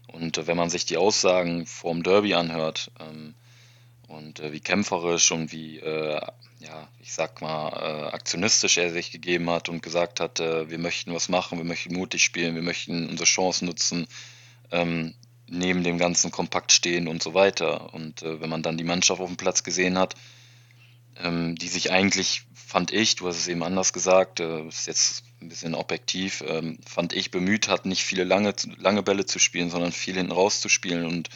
Und 0.08 0.46
wenn 0.48 0.58
man 0.58 0.70
sich 0.70 0.86
die 0.86 0.98
Aussagen 0.98 1.65
vorm 1.65 2.04
Derby 2.04 2.34
anhört 2.34 2.92
ähm, 3.00 3.36
und 4.10 4.39
äh, 4.39 4.52
wie 4.52 4.60
kämpferisch 4.60 5.32
und 5.32 5.52
wie, 5.52 5.80
ja, 5.80 6.89
ich 7.00 7.13
sag 7.13 7.41
mal, 7.41 8.12
aktionistisch 8.12 8.78
er 8.78 8.91
sich 8.91 9.12
gegeben 9.12 9.50
hat 9.50 9.69
und 9.69 9.82
gesagt 9.82 10.19
hat, 10.19 10.39
wir 10.39 10.78
möchten 10.78 11.13
was 11.13 11.30
machen, 11.30 11.58
wir 11.58 11.65
möchten 11.65 11.93
mutig 11.93 12.22
spielen, 12.22 12.54
wir 12.56 12.62
möchten 12.62 13.08
unsere 13.08 13.26
Chance 13.26 13.63
nutzen, 13.65 14.08
ähm, 14.72 15.13
neben 15.50 15.84
dem 15.84 15.98
Ganzen 15.98 16.32
kompakt 16.32 16.72
stehen 16.72 17.08
und 17.08 17.24
so 17.24 17.34
weiter. 17.34 17.93
Und 17.93 18.22
äh, 18.22 18.41
wenn 18.41 18.50
man 18.50 18.63
dann 18.63 18.78
die 18.78 18.84
Mannschaft 18.84 19.22
auf 19.22 19.28
dem 19.28 19.38
Platz 19.38 19.63
gesehen 19.63 19.98
hat, 19.98 20.15
ähm, 21.17 21.56
die 21.56 21.67
sich 21.67 21.91
eigentlich, 21.91 22.43
fand 22.54 22.91
ich, 22.91 23.15
du 23.15 23.28
hast 23.28 23.38
es 23.38 23.48
eben 23.48 23.63
anders 23.63 23.93
gesagt, 23.93 24.39
äh, 24.39 24.67
ist 24.67 24.88
jetzt 24.88 25.24
ein 25.41 25.50
bisschen 25.50 25.76
objektiv, 25.76 26.43
ähm, 26.48 26.78
fand 26.86 27.13
ich 27.13 27.32
bemüht 27.32 27.67
hat, 27.67 27.86
nicht 27.86 28.04
viele 28.04 28.24
lange, 28.24 28.54
lange 28.78 29.04
Bälle 29.04 29.26
zu 29.26 29.39
spielen, 29.39 29.69
sondern 29.69 29.91
viel 29.91 30.15
hinten 30.15 30.32
raus 30.32 30.62
zu 30.62 30.69
spielen 30.69 31.06
und 31.06 31.30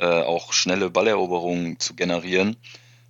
äh, 0.00 0.22
auch 0.22 0.52
schnelle 0.52 0.90
Balleroberungen 0.90 1.78
zu 1.78 1.94
generieren. 1.94 2.56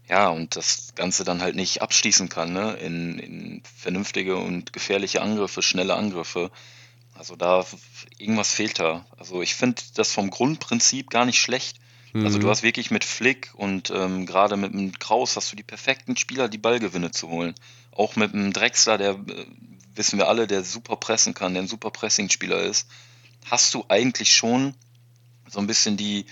Ja, 0.09 0.29
und 0.29 0.57
das 0.57 0.95
Ganze 0.97 1.23
dann 1.23 1.41
halt 1.41 1.55
nicht 1.55 1.83
abschließen 1.83 2.29
kann, 2.29 2.53
ne? 2.53 2.73
in, 2.75 3.19
in 3.21 3.63
vernünftige 3.77 4.37
und 4.37 4.73
gefährliche 4.73 5.23
Angriffe, 5.23 5.63
schnelle 5.63 5.95
Angriffe. 5.95 6.51
Also 7.15 7.37
da 7.37 7.65
irgendwas 8.19 8.53
fehlt 8.53 8.81
da. 8.81 9.07
Also 9.17 9.41
ich 9.41 9.55
finde 9.55 9.81
das 9.95 10.13
vom 10.13 10.31
Grundprinzip 10.31 11.11
gar 11.11 11.27
nicht 11.27 11.39
schlecht. 11.39 11.79
Mhm. 12.13 12.27
Also 12.27 12.39
du 12.39 12.47
mhm. 12.47 12.51
hast 12.51 12.65
wirklich 12.65 12.91
mit 12.91 13.05
Flick 13.05 13.53
und 13.55 13.91
ähm, 13.91 14.27
gerade 14.27 14.57
mit 14.57 14.73
dem 14.73 14.99
Kraus 14.99 15.37
hast 15.37 15.53
du 15.53 15.57
die 15.57 15.63
perfekten 15.63 16.17
Spieler, 16.17 16.49
die 16.49 16.59
Ballgewinne 16.59 17.13
zu 17.13 17.29
holen. 17.29 17.55
Auch 17.93 18.17
mit 18.17 18.33
dem 18.33 18.53
Drexler, 18.53 18.99
der 18.99 19.11
äh, 19.11 19.47
wissen 19.95 20.19
wir 20.19 20.29
alle, 20.29 20.49
der 20.49 20.65
super 20.65 20.97
pressen 20.97 21.35
kann, 21.35 21.55
der 21.55 21.63
ein 21.63 21.69
super 21.69 21.91
Pressing-Spieler 21.91 22.63
ist, 22.63 22.89
hast 23.49 23.75
du 23.75 23.85
eigentlich 23.89 24.33
schon 24.33 24.75
so 25.49 25.61
ein 25.61 25.67
bisschen 25.67 25.97
die, 25.97 26.27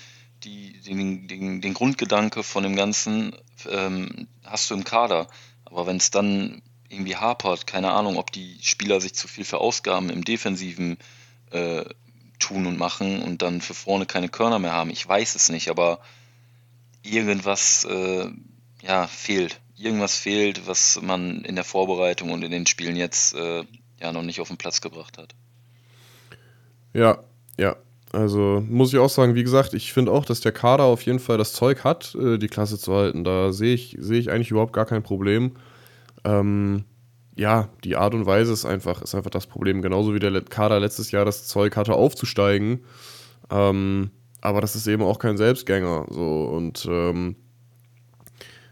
die, 0.44 0.80
den, 0.80 1.28
den, 1.28 1.60
den 1.60 1.74
Grundgedanke 1.74 2.42
von 2.42 2.62
dem 2.62 2.76
Ganzen 2.76 3.34
ähm, 3.68 4.28
hast 4.44 4.70
du 4.70 4.74
im 4.74 4.84
Kader. 4.84 5.28
Aber 5.64 5.86
wenn 5.86 5.96
es 5.96 6.10
dann 6.10 6.62
irgendwie 6.88 7.16
hapert. 7.16 7.66
Keine 7.66 7.92
Ahnung, 7.92 8.16
ob 8.16 8.32
die 8.32 8.58
Spieler 8.62 9.00
sich 9.00 9.14
zu 9.14 9.28
viel 9.28 9.44
verausgaben 9.44 10.10
im 10.10 10.24
Defensiven 10.24 10.98
äh, 11.50 11.84
tun 12.38 12.66
und 12.66 12.78
machen 12.78 13.22
und 13.22 13.42
dann 13.42 13.60
für 13.60 13.74
vorne 13.74 14.06
keine 14.06 14.28
Körner 14.28 14.58
mehr 14.58 14.72
haben. 14.72 14.90
Ich 14.90 15.06
weiß 15.06 15.34
es 15.34 15.48
nicht, 15.48 15.68
aber 15.68 16.00
irgendwas 17.02 17.84
äh, 17.84 18.30
ja, 18.82 19.06
fehlt. 19.06 19.60
Irgendwas 19.76 20.16
fehlt, 20.16 20.66
was 20.66 21.00
man 21.00 21.42
in 21.42 21.54
der 21.54 21.64
Vorbereitung 21.64 22.30
und 22.30 22.42
in 22.42 22.50
den 22.50 22.66
Spielen 22.66 22.96
jetzt 22.96 23.34
äh, 23.34 23.64
ja 24.00 24.12
noch 24.12 24.22
nicht 24.22 24.40
auf 24.40 24.48
den 24.48 24.56
Platz 24.56 24.80
gebracht 24.80 25.18
hat. 25.18 25.34
Ja, 26.94 27.18
ja. 27.56 27.76
Also 28.12 28.64
muss 28.66 28.92
ich 28.92 28.98
auch 28.98 29.10
sagen, 29.10 29.34
wie 29.34 29.42
gesagt, 29.42 29.74
ich 29.74 29.92
finde 29.92 30.12
auch, 30.12 30.24
dass 30.24 30.40
der 30.40 30.52
Kader 30.52 30.84
auf 30.84 31.02
jeden 31.02 31.18
Fall 31.18 31.36
das 31.36 31.52
Zeug 31.52 31.84
hat, 31.84 32.14
äh, 32.14 32.38
die 32.38 32.48
Klasse 32.48 32.78
zu 32.78 32.94
halten. 32.94 33.24
Da 33.24 33.52
sehe 33.52 33.74
ich, 33.74 33.96
seh 34.00 34.18
ich 34.18 34.30
eigentlich 34.30 34.50
überhaupt 34.50 34.72
gar 34.72 34.86
kein 34.86 35.02
Problem. 35.02 35.52
Ähm, 36.24 36.84
ja, 37.36 37.68
die 37.84 37.96
Art 37.96 38.14
und 38.14 38.26
Weise 38.26 38.52
ist 38.52 38.64
einfach, 38.64 39.02
ist 39.02 39.14
einfach 39.14 39.30
das 39.30 39.46
Problem. 39.46 39.82
Genauso 39.82 40.14
wie 40.14 40.18
der 40.18 40.40
Kader 40.42 40.80
letztes 40.80 41.10
Jahr 41.10 41.24
das 41.24 41.46
Zeug 41.46 41.76
hatte, 41.76 41.92
aufzusteigen. 41.92 42.80
Ähm, 43.50 44.10
aber 44.40 44.60
das 44.60 44.74
ist 44.74 44.86
eben 44.86 45.02
auch 45.02 45.18
kein 45.18 45.36
Selbstgänger. 45.36 46.06
So 46.08 46.44
und 46.44 46.86
ähm, 46.90 47.36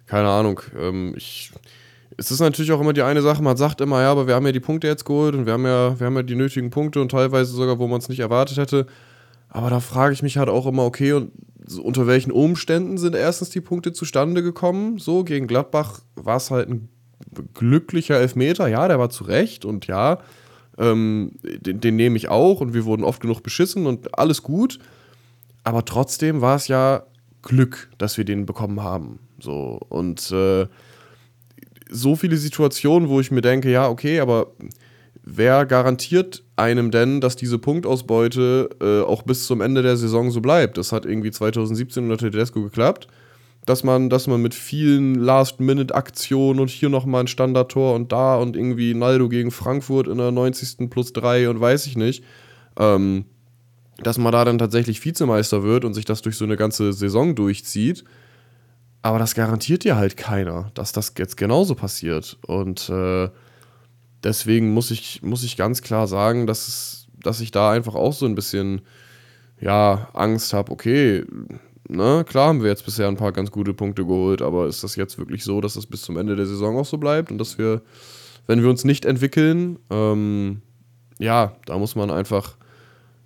keine 0.06 0.28
Ahnung. 0.28 0.60
Ähm, 0.78 1.14
ich, 1.16 1.52
es 2.16 2.30
ist 2.30 2.40
natürlich 2.40 2.72
auch 2.72 2.80
immer 2.80 2.92
die 2.92 3.02
eine 3.02 3.22
Sache, 3.22 3.42
man 3.42 3.56
sagt 3.56 3.80
immer, 3.80 4.00
ja, 4.00 4.10
aber 4.10 4.26
wir 4.26 4.34
haben 4.34 4.46
ja 4.46 4.52
die 4.52 4.60
Punkte 4.60 4.86
jetzt 4.86 5.04
geholt 5.04 5.34
und 5.34 5.46
wir 5.46 5.52
haben 5.52 5.66
ja, 5.66 5.98
wir 5.98 6.06
haben 6.06 6.16
ja 6.16 6.22
die 6.22 6.36
nötigen 6.36 6.70
Punkte 6.70 7.00
und 7.00 7.10
teilweise 7.10 7.52
sogar, 7.52 7.78
wo 7.78 7.86
man 7.86 7.98
es 7.98 8.08
nicht 8.08 8.20
erwartet 8.20 8.56
hätte. 8.56 8.86
Aber 9.48 9.70
da 9.70 9.80
frage 9.80 10.12
ich 10.12 10.22
mich 10.22 10.36
halt 10.36 10.48
auch 10.48 10.66
immer, 10.66 10.84
okay, 10.84 11.12
und 11.12 11.32
unter 11.82 12.06
welchen 12.06 12.30
Umständen 12.30 12.98
sind 12.98 13.14
erstens 13.14 13.50
die 13.50 13.60
Punkte 13.60 13.92
zustande 13.92 14.42
gekommen? 14.42 14.98
So, 14.98 15.24
gegen 15.24 15.46
Gladbach 15.46 16.00
war 16.14 16.36
es 16.36 16.50
halt 16.50 16.68
ein 16.68 16.88
glücklicher 17.54 18.18
Elfmeter, 18.18 18.68
ja, 18.68 18.86
der 18.88 18.98
war 18.98 19.10
zu 19.10 19.24
Recht 19.24 19.64
und 19.64 19.86
ja, 19.86 20.18
ähm, 20.78 21.32
den, 21.42 21.80
den 21.80 21.96
nehme 21.96 22.16
ich 22.16 22.28
auch 22.28 22.60
und 22.60 22.74
wir 22.74 22.84
wurden 22.84 23.04
oft 23.04 23.20
genug 23.20 23.42
beschissen 23.42 23.86
und 23.86 24.18
alles 24.18 24.42
gut. 24.42 24.78
Aber 25.64 25.84
trotzdem 25.84 26.40
war 26.40 26.56
es 26.56 26.68
ja 26.68 27.02
Glück, 27.42 27.90
dass 27.98 28.18
wir 28.18 28.24
den 28.24 28.46
bekommen 28.46 28.82
haben. 28.82 29.18
So 29.40 29.80
und 29.88 30.30
äh, 30.30 30.66
so 31.90 32.16
viele 32.16 32.36
Situationen, 32.36 33.08
wo 33.08 33.20
ich 33.20 33.30
mir 33.30 33.42
denke, 33.42 33.70
ja, 33.70 33.88
okay, 33.88 34.20
aber 34.20 34.52
wer 35.22 35.66
garantiert 35.66 36.42
einem 36.56 36.90
denn, 36.90 37.20
dass 37.20 37.36
diese 37.36 37.58
Punktausbeute 37.58 38.70
äh, 38.80 39.02
auch 39.06 39.22
bis 39.22 39.46
zum 39.46 39.60
Ende 39.60 39.82
der 39.82 39.96
Saison 39.96 40.30
so 40.30 40.40
bleibt? 40.40 40.78
Das 40.78 40.92
hat 40.92 41.04
irgendwie 41.04 41.30
2017 41.30 42.04
unter 42.04 42.18
Tedesco 42.18 42.62
geklappt, 42.62 43.08
dass 43.66 43.84
man, 43.84 44.08
dass 44.08 44.26
man 44.26 44.40
mit 44.40 44.54
vielen 44.54 45.14
Last-Minute-Aktionen 45.16 46.60
und 46.60 46.70
hier 46.70 46.88
nochmal 46.88 47.24
ein 47.24 47.28
Standardtor 47.28 47.94
und 47.94 48.10
da 48.12 48.36
und 48.36 48.56
irgendwie 48.56 48.94
Naldo 48.94 49.28
gegen 49.28 49.50
Frankfurt 49.50 50.08
in 50.08 50.18
der 50.18 50.32
90. 50.32 50.88
plus 50.88 51.12
3 51.12 51.50
und 51.50 51.60
weiß 51.60 51.86
ich 51.86 51.96
nicht, 51.96 52.24
ähm, 52.78 53.26
dass 53.98 54.18
man 54.18 54.32
da 54.32 54.44
dann 54.44 54.58
tatsächlich 54.58 55.04
Vizemeister 55.04 55.62
wird 55.62 55.84
und 55.84 55.94
sich 55.94 56.04
das 56.04 56.22
durch 56.22 56.36
so 56.36 56.44
eine 56.44 56.56
ganze 56.56 56.92
Saison 56.92 57.34
durchzieht. 57.34 58.04
Aber 59.02 59.18
das 59.18 59.34
garantiert 59.34 59.84
ja 59.84 59.96
halt 59.96 60.16
keiner, 60.16 60.70
dass 60.74 60.92
das 60.92 61.14
jetzt 61.18 61.36
genauso 61.36 61.74
passiert. 61.74 62.38
Und 62.46 62.88
äh, 62.88 63.28
deswegen 64.26 64.74
muss 64.74 64.90
ich, 64.90 65.22
muss 65.22 65.44
ich 65.44 65.56
ganz 65.56 65.82
klar 65.82 66.06
sagen, 66.06 66.46
dass, 66.46 66.68
es, 66.68 67.06
dass 67.22 67.40
ich 67.40 67.52
da 67.52 67.70
einfach 67.70 67.94
auch 67.94 68.12
so 68.12 68.26
ein 68.26 68.34
bisschen 68.34 68.82
ja, 69.60 70.08
Angst 70.12 70.52
habe, 70.52 70.72
okay, 70.72 71.24
ne, 71.88 72.24
klar 72.28 72.48
haben 72.48 72.62
wir 72.62 72.68
jetzt 72.68 72.84
bisher 72.84 73.08
ein 73.08 73.16
paar 73.16 73.32
ganz 73.32 73.50
gute 73.50 73.72
Punkte 73.72 74.04
geholt, 74.04 74.42
aber 74.42 74.66
ist 74.66 74.84
das 74.84 74.96
jetzt 74.96 75.18
wirklich 75.18 75.44
so, 75.44 75.60
dass 75.60 75.74
das 75.74 75.86
bis 75.86 76.02
zum 76.02 76.16
Ende 76.18 76.36
der 76.36 76.46
Saison 76.46 76.76
auch 76.76 76.84
so 76.84 76.98
bleibt 76.98 77.30
und 77.30 77.38
dass 77.38 77.56
wir, 77.56 77.82
wenn 78.46 78.62
wir 78.62 78.68
uns 78.68 78.84
nicht 78.84 79.04
entwickeln, 79.04 79.78
ähm, 79.90 80.60
ja, 81.18 81.52
da 81.64 81.78
muss 81.78 81.94
man 81.94 82.10
einfach, 82.10 82.56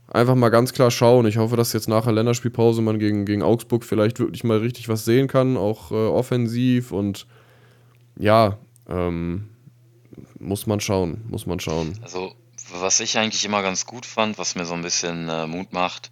einfach 0.06 0.36
mal 0.36 0.50
ganz 0.50 0.72
klar 0.72 0.90
schauen. 0.90 1.26
Ich 1.26 1.38
hoffe, 1.38 1.56
dass 1.56 1.72
jetzt 1.72 1.88
nach 1.88 2.04
der 2.04 2.12
Länderspielpause 2.12 2.82
man 2.82 2.98
gegen, 2.98 3.24
gegen 3.24 3.42
Augsburg 3.42 3.84
vielleicht 3.84 4.20
wirklich 4.20 4.44
mal 4.44 4.58
richtig 4.58 4.88
was 4.88 5.04
sehen 5.04 5.26
kann, 5.26 5.56
auch 5.56 5.90
äh, 5.90 5.94
offensiv 5.94 6.92
und 6.92 7.26
ja, 8.16 8.58
ähm, 8.88 9.48
muss 10.40 10.66
man 10.66 10.80
schauen, 10.80 11.22
muss 11.28 11.46
man 11.46 11.60
schauen. 11.60 11.98
Also, 12.02 12.34
was 12.72 13.00
ich 13.00 13.18
eigentlich 13.18 13.44
immer 13.44 13.62
ganz 13.62 13.86
gut 13.86 14.06
fand, 14.06 14.38
was 14.38 14.54
mir 14.56 14.64
so 14.64 14.74
ein 14.74 14.82
bisschen 14.82 15.28
äh, 15.28 15.46
Mut 15.46 15.72
macht, 15.72 16.10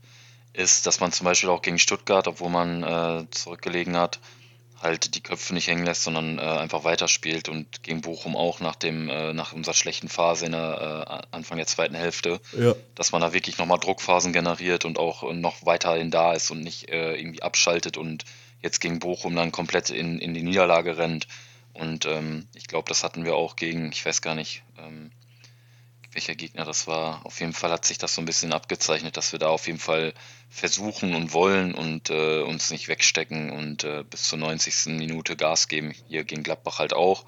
ist, 0.53 0.87
dass 0.87 1.01
man 1.01 1.13
zum 1.13 1.25
Beispiel 1.25 1.51
auch 1.51 1.63
gegen 1.63 1.79
Stuttgart, 1.79 2.27
obwohl 2.29 2.51
man 2.51 2.83
äh, 2.83 3.27
zurückgelegen 3.31 3.97
hat, 3.97 4.19
halt 4.81 5.15
die 5.17 5.21
Köpfe 5.21 5.55
nicht 5.55 5.67
hängen 5.67 5.85
lässt, 5.85 6.05
sondern 6.05 6.39
äh, 6.39 6.43
einfach 6.43 6.85
weiterspielt 6.85 7.49
und 7.49 7.83
gegen 7.83 8.01
Bochum 8.01 8.37
auch 8.37 8.61
nach 8.61 8.77
dem 8.77 9.09
äh, 9.09 9.33
nach 9.33 9.53
unserer 9.53 9.75
schlechten 9.75 10.09
Phase 10.09 10.47
in 10.47 10.53
der 10.53 11.25
äh, 11.33 11.37
Anfang 11.37 11.57
der 11.59 11.67
zweiten 11.67 11.97
Hälfte, 11.97 12.41
Ja. 12.57 12.75
dass 12.95 13.11
man 13.11 13.21
da 13.21 13.33
wirklich 13.33 13.59
nochmal 13.59 13.79
Druckphasen 13.81 14.33
generiert 14.33 14.85
und 14.85 14.99
auch 14.99 15.33
noch 15.33 15.67
weiterhin 15.67 16.13
da 16.13 16.33
ist 16.33 16.51
und 16.53 16.61
nicht 16.61 16.89
äh, 16.91 17.17
irgendwie 17.17 17.43
abschaltet 17.43 17.97
und 17.97 18.25
jetzt 18.63 18.81
gegen 18.81 19.01
Bochum 19.01 19.35
dann 19.35 19.51
komplett 19.53 19.91
in, 19.91 20.19
in 20.21 20.33
die 20.35 20.43
Niederlage 20.43 20.97
rennt. 20.97 21.27
Und 21.79 22.07
ähm, 22.07 22.49
ich 22.55 22.67
glaube, 22.67 22.89
das 22.89 23.05
hatten 23.05 23.25
wir 23.25 23.37
auch 23.37 23.55
gegen, 23.55 23.93
ich 23.93 24.05
weiß 24.05 24.21
gar 24.21 24.35
nicht, 24.35 24.65
ähm, 24.79 25.13
welcher 26.13 26.35
Gegner 26.35 26.65
das 26.65 26.89
war. 26.89 27.25
Auf 27.25 27.39
jeden 27.39 27.53
Fall 27.53 27.71
hat 27.71 27.85
sich 27.85 27.99
das 27.99 28.15
so 28.15 28.21
ein 28.21 28.25
bisschen 28.25 28.53
abgezeichnet, 28.53 29.17
dass 29.17 29.31
wir 29.31 29.39
da 29.39 29.49
auf 29.49 29.69
jeden 29.69 29.79
Fall 29.79 30.13
versuchen 30.49 31.15
und 31.15 31.33
wollen 31.33 31.75
und 31.75 32.11
äh, 32.11 32.41
uns 32.41 32.71
nicht 32.71 32.89
wegstecken 32.89 33.51
und 33.51 33.85
äh, 33.85 34.03
bis 34.03 34.25
zur 34.25 34.39
90. 34.39 34.99
Minute 34.99 35.37
Gas 35.37 35.69
geben. 35.69 35.95
Hier 36.09 36.25
gegen 36.25 36.43
Gladbach 36.43 36.81
halt 36.81 36.95
auch. 36.95 37.25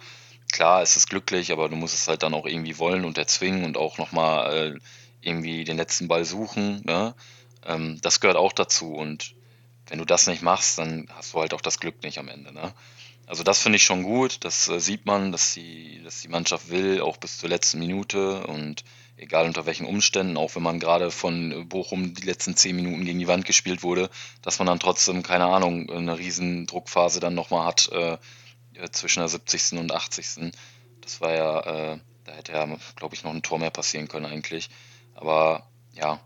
Klar, 0.51 0.83
es 0.83 0.97
ist 0.97 1.09
glücklich, 1.09 1.53
aber 1.53 1.69
du 1.69 1.77
musst 1.77 1.95
es 1.95 2.09
halt 2.09 2.25
dann 2.25 2.35
auch 2.35 2.47
irgendwie 2.47 2.79
wollen 2.79 3.05
und 3.05 3.19
erzwingen 3.19 3.65
und 3.65 3.77
auch 3.77 3.99
nochmal 3.99 4.75
äh, 4.75 4.79
irgendwie 5.21 5.63
den 5.63 5.77
letzten 5.77 6.09
Ball 6.09 6.25
suchen. 6.25 6.83
Ne? 6.85 7.15
Ähm, 7.65 8.01
das 8.03 8.19
gehört 8.19 8.37
auch 8.37 8.53
dazu 8.53 8.95
und 8.95 9.37
wenn 9.87 9.99
du 9.99 10.05
das 10.05 10.27
nicht 10.27 10.43
machst, 10.43 10.79
dann 10.79 11.09
hast 11.15 11.35
du 11.35 11.41
halt 11.41 11.55
auch 11.55 11.61
das 11.61 11.79
Glück 11.79 12.03
nicht 12.03 12.19
am 12.19 12.29
Ende. 12.29 12.53
Ne? 12.53 12.75
Also 13.31 13.45
das 13.45 13.63
finde 13.63 13.77
ich 13.77 13.85
schon 13.85 14.03
gut. 14.03 14.39
Das 14.45 14.69
äh, 14.69 14.81
sieht 14.81 15.07
man, 15.07 15.31
dass 15.31 15.55
die, 15.55 16.03
dass 16.03 16.21
die 16.21 16.27
Mannschaft 16.27 16.69
will, 16.69 17.01
auch 17.01 17.17
bis 17.17 17.39
zur 17.39 17.49
letzten 17.49 17.79
Minute 17.79 18.45
und 18.49 18.83
egal 19.17 19.47
unter 19.47 19.67
welchen 19.67 19.87
Umständen, 19.87 20.37
auch 20.37 20.57
wenn 20.57 20.65
man 20.65 20.81
gerade 20.81 21.13
von 21.13 21.69
Bochum 21.69 22.13
die 22.13 22.27
letzten 22.27 22.57
zehn 22.57 22.75
Minuten 22.75 23.05
gegen 23.05 23.21
die 23.21 23.29
Wand 23.29 23.45
gespielt 23.45 23.85
wurde, 23.85 24.11
dass 24.43 24.59
man 24.59 24.67
dann 24.67 24.81
trotzdem, 24.81 25.23
keine 25.23 25.47
Ahnung, 25.47 25.89
eine 25.89 26.19
riesen 26.19 26.67
Druckphase 26.67 27.21
dann 27.21 27.37
nochmal 27.37 27.67
hat 27.67 27.89
äh, 27.93 28.19
zwischen 28.91 29.21
der 29.21 29.29
70. 29.29 29.79
und 29.79 29.93
80. 29.93 30.53
Das 31.01 31.21
war 31.21 31.33
ja, 31.33 31.61
äh, 31.93 31.99
da 32.25 32.33
hätte 32.33 32.51
ja, 32.51 32.67
glaube 32.97 33.15
ich, 33.15 33.23
noch 33.23 33.33
ein 33.33 33.43
Tor 33.43 33.61
mehr 33.61 33.71
passieren 33.71 34.09
können 34.09 34.27
eigentlich. 34.27 34.71
Aber 35.15 35.69
ja, 35.93 36.19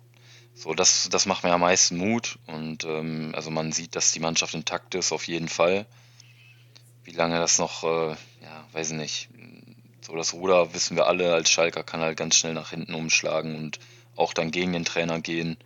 so, 0.55 0.73
das, 0.73 1.11
das 1.11 1.27
macht 1.27 1.45
mir 1.45 1.53
am 1.53 1.61
meisten 1.61 1.99
Mut 1.99 2.39
und 2.47 2.85
ähm, 2.85 3.33
also 3.35 3.51
man 3.51 3.73
sieht, 3.73 3.95
dass 3.95 4.13
die 4.13 4.21
Mannschaft 4.21 4.55
intakt 4.55 4.95
ist, 4.95 5.13
auf 5.13 5.29
jeden 5.29 5.51
Fall. 5.51 5.87
Wie 7.05 7.13
lange 7.13 7.39
das 7.39 7.59
noch, 7.59 7.85
äh, 7.85 8.11
ja, 8.43 8.67
weiß 8.73 8.93
nicht. 8.93 9.29
So, 10.01 10.17
das 10.17 10.35
Ruder 10.35 10.75
wissen 10.75 10.97
wir 10.97 11.07
alle, 11.07 11.33
als 11.33 11.51
Schalker 11.51 11.83
kann 11.83 12.01
halt 12.01 12.17
ganz 12.17 12.37
schnell 12.37 12.55
nach 12.55 12.71
hinten 12.71 12.95
umschlagen 12.95 13.57
und 13.57 13.79
auch 14.17 14.35
dann 14.35 14.51
gegen 14.51 14.73
den 14.73 14.85
Trainer 14.85 15.21
gehen. 15.21 15.57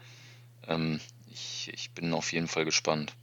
Ähm, 0.66 1.00
ich, 1.30 1.70
ich 1.72 1.90
bin 1.92 2.12
auf 2.12 2.32
jeden 2.32 2.48
Fall 2.48 2.64
gespannt. 2.64 3.14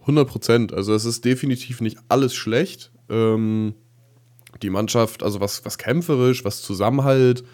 100 0.00 0.28
Prozent. 0.28 0.72
Also 0.72 0.94
es 0.94 1.04
ist 1.04 1.24
definitiv 1.24 1.80
nicht 1.80 1.98
alles 2.08 2.34
schlecht. 2.34 2.92
Ähm, 3.08 3.74
die 4.62 4.70
Mannschaft, 4.70 5.22
also 5.22 5.40
was, 5.40 5.64
was 5.64 5.78
kämpferisch, 5.78 6.44
was 6.44 6.62
Zusammenhalt 6.62 7.44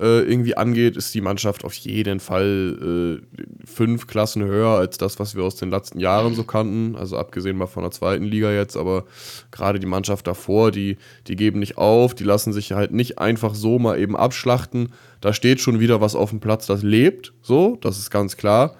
äh, 0.00 0.20
irgendwie 0.20 0.56
angeht, 0.56 0.96
ist 0.96 1.14
die 1.14 1.20
Mannschaft 1.20 1.64
auf 1.64 1.74
jeden 1.74 2.20
Fall 2.20 3.20
äh, 3.20 3.66
fünf 3.66 4.06
Klassen 4.06 4.44
höher 4.44 4.78
als 4.78 4.96
das, 4.98 5.18
was 5.18 5.34
wir 5.34 5.42
aus 5.42 5.56
den 5.56 5.70
letzten 5.70 5.98
Jahren 5.98 6.34
so 6.34 6.44
kannten. 6.44 6.94
Also 6.96 7.16
abgesehen 7.16 7.56
mal 7.56 7.66
von 7.66 7.82
der 7.82 7.90
zweiten 7.90 8.24
Liga 8.24 8.52
jetzt, 8.52 8.76
aber 8.76 9.04
gerade 9.50 9.80
die 9.80 9.86
Mannschaft 9.86 10.26
davor, 10.26 10.70
die, 10.70 10.98
die 11.26 11.36
geben 11.36 11.58
nicht 11.58 11.78
auf, 11.78 12.14
die 12.14 12.24
lassen 12.24 12.52
sich 12.52 12.72
halt 12.72 12.92
nicht 12.92 13.18
einfach 13.18 13.54
so 13.54 13.78
mal 13.78 13.98
eben 13.98 14.16
abschlachten. 14.16 14.92
Da 15.20 15.32
steht 15.32 15.60
schon 15.60 15.80
wieder 15.80 16.00
was 16.00 16.14
auf 16.14 16.30
dem 16.30 16.40
Platz, 16.40 16.66
das 16.66 16.82
lebt, 16.82 17.32
so, 17.42 17.76
das 17.80 17.98
ist 17.98 18.10
ganz 18.10 18.36
klar. 18.36 18.76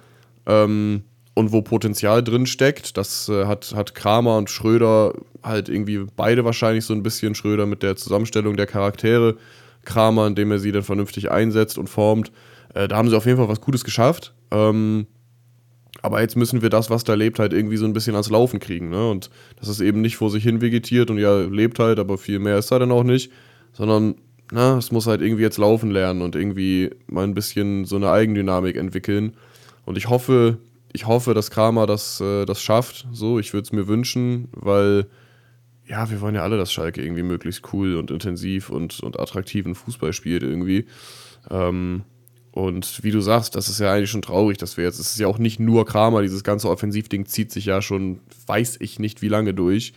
Ähm, 0.47 1.03
und 1.35 1.53
wo 1.53 1.63
Potenzial 1.63 2.25
drin 2.25 2.47
steckt, 2.47 2.97
das 2.97 3.29
äh, 3.29 3.47
hat, 3.47 3.73
hat 3.77 3.95
Kramer 3.95 4.39
und 4.39 4.51
Schröder 4.51 5.15
halt 5.43 5.69
irgendwie 5.69 6.05
beide 6.17 6.45
wahrscheinlich 6.45 6.85
so 6.85 6.95
ein 6.95 7.05
bisschen. 7.05 7.37
Schröder 7.37 7.65
mit 7.65 7.85
der 7.85 7.95
Zusammenstellung 7.95 8.57
der 8.57 8.67
Charaktere, 8.67 9.37
Kramer, 9.89 10.27
indem 10.27 10.53
er 10.53 10.59
sie 10.59 10.73
dann 10.73 10.83
vernünftig 10.83 11.31
einsetzt 11.31 11.79
und 11.79 11.89
formt. 11.89 12.31
Äh, 12.75 12.89
da 12.89 12.97
haben 12.97 13.09
sie 13.09 13.17
auf 13.17 13.27
jeden 13.27 13.39
Fall 13.39 13.49
was 13.49 13.61
Gutes 13.61 13.85
geschafft. 13.85 14.35
Ähm, 14.51 15.07
aber 16.03 16.21
jetzt 16.21 16.37
müssen 16.37 16.63
wir 16.63 16.71
das, 16.71 16.91
was 16.91 17.05
da 17.05 17.15
lebt, 17.15 17.39
halt 17.39 17.53
irgendwie 17.53 17.77
so 17.77 17.85
ein 17.85 17.93
bisschen 17.93 18.15
ans 18.15 18.31
Laufen 18.31 18.61
kriegen. 18.61 18.91
Ne? 18.91 19.11
Und 19.11 19.31
das 19.59 19.69
ist 19.69 19.81
eben 19.81 20.01
nicht 20.01 20.17
vor 20.17 20.31
sich 20.31 20.45
hin 20.45 20.61
vegetiert 20.61 21.11
und 21.11 21.19
ja, 21.19 21.41
lebt 21.41 21.79
halt, 21.79 21.99
aber 21.99 22.19
viel 22.19 22.39
mehr 22.39 22.59
ist 22.59 22.71
da 22.71 22.79
dann 22.79 22.93
auch 22.93 23.03
nicht. 23.03 23.33
Sondern, 23.73 24.15
na, 24.53 24.79
es 24.79 24.93
muss 24.93 25.07
halt 25.07 25.21
irgendwie 25.21 25.43
jetzt 25.43 25.59
laufen 25.59 25.91
lernen 25.91 26.23
und 26.23 26.37
irgendwie 26.37 26.91
mal 27.07 27.25
ein 27.25 27.35
bisschen 27.35 27.85
so 27.85 27.97
eine 27.97 28.11
Eigendynamik 28.11 28.77
entwickeln. 28.77 29.35
Und 29.85 29.99
ich 29.99 30.09
hoffe, 30.09 30.59
ich 30.93 31.07
hoffe, 31.07 31.35
dass 31.35 31.51
Kramer 31.51 31.87
das, 31.87 32.21
äh, 32.21 32.45
das 32.45 32.63
schafft. 32.63 33.07
So, 33.13 33.39
ich 33.39 33.53
würde 33.53 33.65
es 33.65 33.73
mir 33.73 33.89
wünschen, 33.89 34.49
weil 34.53 35.07
ja, 35.89 36.11
wir 36.11 36.21
wollen 36.21 36.35
ja 36.35 36.43
alle, 36.43 36.59
dass 36.59 36.73
Schalke 36.73 37.03
irgendwie 37.03 37.23
möglichst 37.23 37.73
cool 37.73 37.97
und 37.97 38.11
intensiv 38.11 38.71
und, 38.71 39.01
und 39.01 39.19
attraktiven 39.19 39.75
Fußball 39.75 40.13
spielt 40.13 40.43
irgendwie. 40.43 40.87
Ähm, 41.51 42.03
und 42.53 43.03
wie 43.03 43.11
du 43.11 43.21
sagst, 43.21 43.55
das 43.55 43.69
ist 43.69 43.81
ja 43.81 43.93
eigentlich 43.93 44.11
schon 44.11 44.23
traurig, 44.23 44.59
dass 44.59 44.77
wir 44.77 44.85
jetzt, 44.85 44.99
es 44.99 45.11
ist 45.11 45.19
ja 45.19 45.27
auch 45.29 45.39
nicht 45.39 45.61
nur 45.61 45.87
Kramer, 45.87 46.23
dieses 46.23 46.45
ganze 46.45 46.69
Offensivding 46.69 47.27
zieht 47.27 47.53
sich 47.53 47.67
ja 47.67 47.81
schon, 47.81 48.21
weiß 48.47 48.79
ich 48.81 48.99
nicht 48.99 49.23
wie 49.23 49.29
lange 49.29 49.55
durch. 49.55 49.93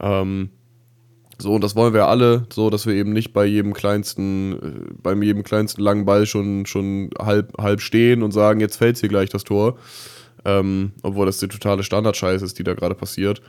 Ähm, 0.00 0.50
so, 1.38 1.54
und 1.54 1.62
das 1.62 1.76
wollen 1.76 1.92
wir 1.92 2.06
alle, 2.06 2.46
so, 2.50 2.70
dass 2.70 2.86
wir 2.86 2.94
eben 2.94 3.12
nicht 3.12 3.34
bei 3.34 3.44
jedem 3.44 3.74
kleinsten, 3.74 4.52
äh, 4.54 4.92
beim 5.02 5.22
jedem 5.22 5.42
kleinsten 5.42 5.82
langen 5.82 6.06
Ball 6.06 6.24
schon, 6.24 6.64
schon 6.64 7.10
halb, 7.18 7.52
halb 7.58 7.82
stehen 7.82 8.22
und 8.22 8.30
sagen, 8.30 8.60
jetzt 8.60 8.76
fällt 8.76 8.96
hier 8.96 9.10
gleich 9.10 9.28
das 9.28 9.44
Tor. 9.44 9.76
Ähm, 10.46 10.92
obwohl 11.02 11.26
das 11.26 11.38
die 11.38 11.48
totale 11.48 11.82
Standardscheiße 11.82 12.44
ist, 12.44 12.58
die 12.58 12.64
da 12.64 12.74
gerade 12.74 12.94
passiert. 12.94 13.42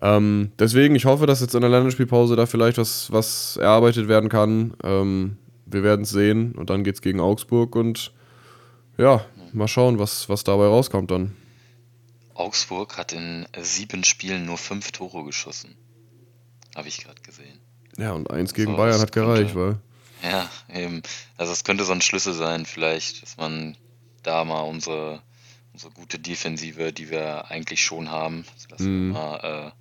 Ähm, 0.00 0.52
deswegen, 0.58 0.94
ich 0.94 1.04
hoffe, 1.06 1.26
dass 1.26 1.40
jetzt 1.40 1.54
in 1.54 1.60
der 1.60 1.70
Länderspielpause 1.70 2.36
da 2.36 2.46
vielleicht 2.46 2.78
was, 2.78 3.10
was 3.12 3.56
erarbeitet 3.56 4.06
werden 4.08 4.28
kann. 4.28 4.74
Ähm, 4.84 5.38
wir 5.66 5.82
werden 5.82 6.02
es 6.02 6.10
sehen 6.10 6.52
und 6.52 6.70
dann 6.70 6.84
geht 6.84 6.94
es 6.96 7.02
gegen 7.02 7.20
Augsburg 7.20 7.74
und 7.76 8.12
ja, 8.96 9.24
mal 9.52 9.68
schauen, 9.68 9.98
was, 9.98 10.28
was 10.28 10.44
dabei 10.44 10.66
rauskommt 10.66 11.10
dann. 11.10 11.36
Augsburg 12.34 12.96
hat 12.96 13.12
in 13.12 13.46
sieben 13.60 14.04
Spielen 14.04 14.46
nur 14.46 14.58
fünf 14.58 14.92
Tore 14.92 15.24
geschossen. 15.24 15.74
Habe 16.76 16.88
ich 16.88 17.02
gerade 17.02 17.20
gesehen. 17.22 17.58
Ja, 17.96 18.12
und 18.12 18.30
eins 18.30 18.54
gegen 18.54 18.72
So, 18.72 18.76
Bayern 18.76 19.00
hat 19.00 19.12
gereicht, 19.12 19.54
könnte- 19.54 19.80
weil. 20.22 20.30
Ja, 20.30 20.50
eben. 20.72 21.02
Also 21.36 21.52
es 21.52 21.64
könnte 21.64 21.84
so 21.84 21.92
ein 21.92 22.00
Schlüssel 22.00 22.32
sein, 22.32 22.66
vielleicht, 22.66 23.22
dass 23.22 23.36
man 23.36 23.76
da 24.22 24.44
mal 24.44 24.60
unsere, 24.62 25.20
unsere 25.72 25.92
gute 25.92 26.18
Defensive, 26.18 26.92
die 26.92 27.10
wir 27.10 27.50
eigentlich 27.50 27.84
schon 27.84 28.10
haben, 28.10 28.44
lassen, 28.70 29.08
Mhm. 29.08 29.12
wir 29.12 29.12
mal, 29.20 29.72
äh, 29.72 29.77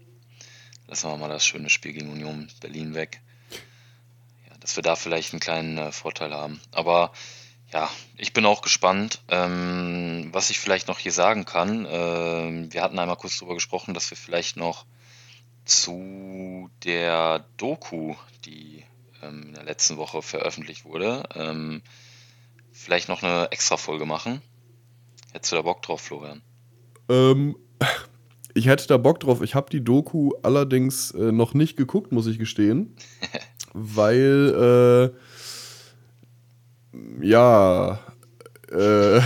lassen 0.88 1.10
wir 1.10 1.18
mal 1.18 1.30
das 1.30 1.46
schöne 1.46 1.70
Spiel 1.70 1.94
gegen 1.94 2.12
Union 2.12 2.50
Berlin 2.62 2.94
weg. 2.94 3.22
Ja, 4.50 4.58
dass 4.60 4.76
wir 4.76 4.84
da 4.84 4.96
vielleicht 4.96 5.34
einen 5.34 5.40
kleinen 5.40 5.78
äh, 5.78 5.92
Vorteil 5.92 6.34
haben. 6.34 6.60
Aber 6.72 7.12
ja, 7.72 7.90
ich 8.16 8.34
bin 8.34 8.46
auch 8.46 8.62
gespannt. 8.62 9.22
Ähm, 9.28 10.30
was 10.32 10.50
ich 10.50 10.60
vielleicht 10.60 10.88
noch 10.88 11.00
hier 11.00 11.12
sagen 11.12 11.46
kann, 11.46 11.86
ähm, 11.90 12.74
wir 12.74 12.82
hatten 12.82 13.00
einmal 13.00 13.18
kurz 13.18 13.38
darüber 13.38 13.56
gesprochen, 13.56 13.94
dass 13.94 14.10
wir 14.10 14.18
vielleicht 14.18 14.58
noch 14.58 14.86
zu 15.66 16.70
der 16.84 17.46
Doku, 17.58 18.16
die 18.46 18.86
ähm, 19.22 19.48
in 19.50 19.54
der 19.54 19.66
letzten 19.66 19.98
Woche 19.98 20.22
veröffentlicht 20.22 20.86
wurde, 20.86 21.24
ähm, 21.36 21.82
vielleicht 22.72 23.10
noch 23.10 23.22
eine 23.22 23.52
extra 23.52 23.76
Folge 23.76 24.06
machen. 24.06 24.42
Hättest 25.34 25.52
du 25.52 25.58
da 25.58 25.62
Bock 25.62 25.82
drauf, 25.82 26.02
Florian? 26.02 26.42
Ähm, 27.10 27.58
ich 28.58 28.68
hätte 28.68 28.88
da 28.88 28.98
Bock 28.98 29.20
drauf. 29.20 29.42
Ich 29.42 29.54
habe 29.56 29.70
die 29.70 29.84
Doku 29.84 30.32
allerdings 30.42 31.12
äh, 31.12 31.32
noch 31.32 31.54
nicht 31.54 31.78
geguckt, 31.78 32.12
muss 32.12 32.28
ich 32.28 32.40
gestehen. 32.40 32.96
weil, 33.74 35.14
äh, 36.92 37.26
ja, 37.26 38.00
äh, 38.72 39.22